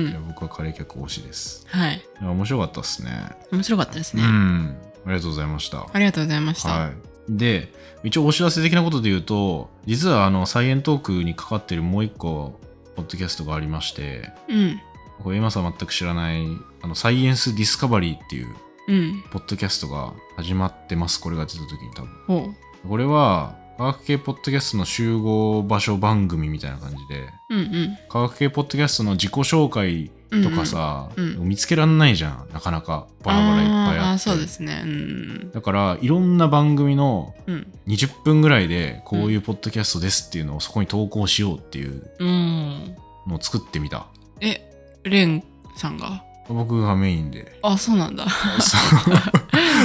[0.00, 0.28] いやうん。
[0.28, 1.66] 僕はカレー客推しです。
[1.68, 1.96] はい。
[1.96, 3.10] いや面白かったっすね。
[3.52, 4.26] 面白かったですうね。
[4.26, 4.76] ん。
[5.06, 5.86] ありがとうございました。
[5.92, 6.68] ありがとうございました。
[6.68, 6.92] はい。
[7.28, 7.72] で、
[8.04, 12.60] 一応お知らせ的なことで言うと、実はあの、サイエントークにかかってるもう一個、
[12.94, 14.80] ポッドキャストがありまして、うん。
[15.22, 16.46] これ今さん全く知らない、
[16.82, 18.48] あの、サイエンスディスカバリーっていう、
[18.88, 19.24] うん。
[19.30, 21.20] ポッドキャストが始まってます。
[21.20, 22.10] これが出た時に多分。
[22.26, 22.54] ほ
[22.88, 27.54] これは、科学系ポッドキャストの集合場所番組みたいな感じで、う。
[27.54, 27.98] うんうん。
[28.08, 30.10] 科学系ポッドキャストの自己紹介
[30.42, 32.48] とかさ、うんうん見つけらんないじゃん。
[32.52, 33.06] なかなか。
[33.22, 34.22] バラバラいっぱいあって。
[34.22, 34.82] そうですね。
[34.82, 35.50] うん。
[35.52, 37.66] だから、いろんな番組のうん。
[37.86, 42.96] 20分ぐらいでこういうポッドキャストですっていうのをそこに投稿しようっていううん。
[43.26, 44.06] のを作ってみた。
[44.40, 44.60] え、
[45.04, 45.44] レン
[45.76, 46.25] さんが？
[46.48, 47.58] 僕がメインで。
[47.62, 48.26] あ、そうなんだ。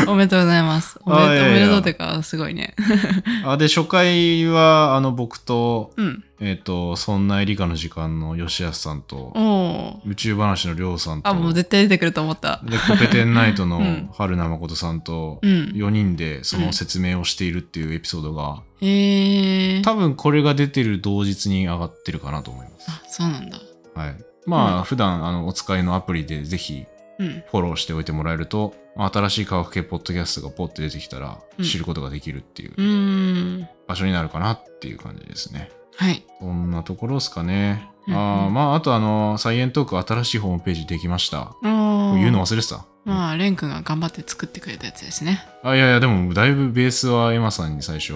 [0.08, 1.00] おめでとうございます。
[1.06, 2.76] おめでとうあいやいやおめでとうってか、すごいね。
[3.46, 6.24] あで、初回は、あの、僕と、うん。
[6.40, 12.62] えっ、と、そんな理科の時間の吉安さんと、宇宙話のりょうさんと、あ、もう絶対出てくると思った。
[12.64, 15.72] で、コペテンナイトの うん春名誠さんと、うん。
[15.76, 19.82] 4人でその説明をしているっていうエピソードが、へえ。
[19.82, 22.86] 多分これが出てる同日に上がってるかなと思います。
[22.90, 23.58] あ、そうなんだ。
[23.94, 24.31] はい。
[24.46, 26.86] まあ、うん普段あのお使いのアプリでぜひ
[27.20, 27.44] うん。
[27.52, 33.68] フォローしておいてもらえると、新しい科学系ポッドキャストがポッて出てきたらうん知ることができるっていう。
[33.88, 35.72] 場所になるかなっていう感じですね。
[35.96, 36.24] はい。
[36.40, 37.88] そんなところですかね。
[38.08, 41.56] うんうんあーまあ、あとあの、サイエントーク新しいホームページできました。
[41.62, 42.86] 言うの忘れてた。
[43.06, 45.44] まあ、レン君が頑張って作ってくれたやつですね。
[45.64, 48.14] あ、いやいや、でもだいぶベースはエマさんに最初、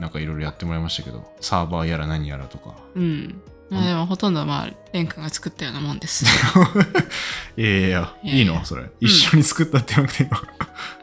[0.00, 2.74] なんかいろいろやってもらいましたけど、サーバーやら何やらとか。
[2.96, 3.40] うん。
[3.70, 6.24] まあでもほとんどまあ、レン君が作ったようなもんです。
[7.56, 8.64] いやいやいや、いの？
[8.64, 8.90] それ。
[9.00, 10.36] 一緒に作ったって言わなくていいの、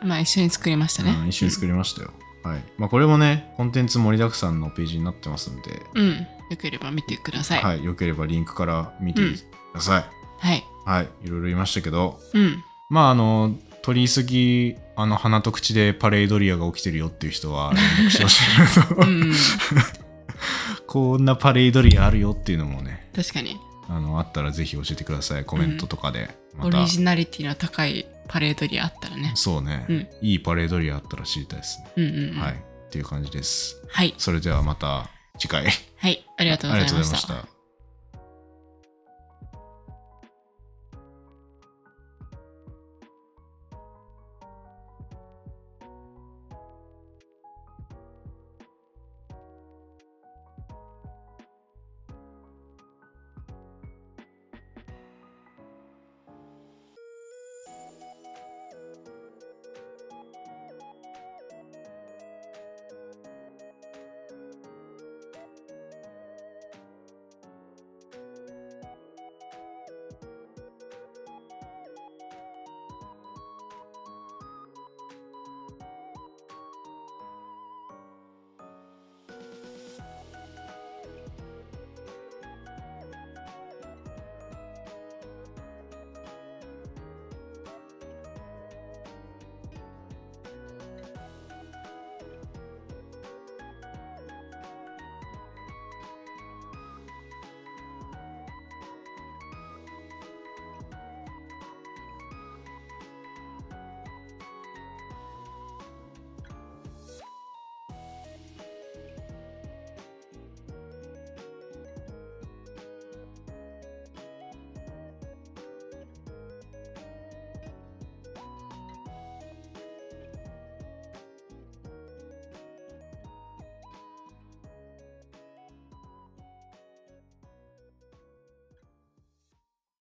[0.09, 1.11] まあ一緒に作りましたね。
[1.11, 2.11] うん一緒に作りましたよ。
[2.43, 2.63] はい。
[2.77, 6.11] まあ、これもね、コンテンツ盛りだくさんのページになってますんで、うん。
[6.51, 7.63] よければ見てください。
[7.63, 7.83] はい。
[7.83, 9.35] よければリンクから見てく
[9.73, 10.05] ださい。
[10.39, 10.63] はい。
[10.85, 11.09] はい。
[11.23, 12.63] いろいろ言いましたけど、うん。
[12.89, 18.95] まあ、あの、取り急ぎ、あの、鼻と口でパレードリアが起きてるよっていう人は連絡してほしいなと。
[18.95, 19.33] うん。
[20.95, 23.59] こんなパレードリアあるよっていうのもね、確かに。
[23.89, 25.43] あの、あったらぜひ教えてください。
[25.43, 26.29] コメントとかで。
[26.53, 29.33] またオリ、ジナリティの高いパレードリアあったらね。
[29.35, 31.91] そうね、うんいいパレードリアあったら知りたいですね。
[31.97, 32.39] うんうんうん。
[32.39, 32.53] はい。
[32.53, 33.75] っていう感じです。
[33.89, 34.13] はい。
[34.17, 35.65] それではまた次回。
[35.97, 36.25] はい。
[36.37, 37.54] ありがとうございました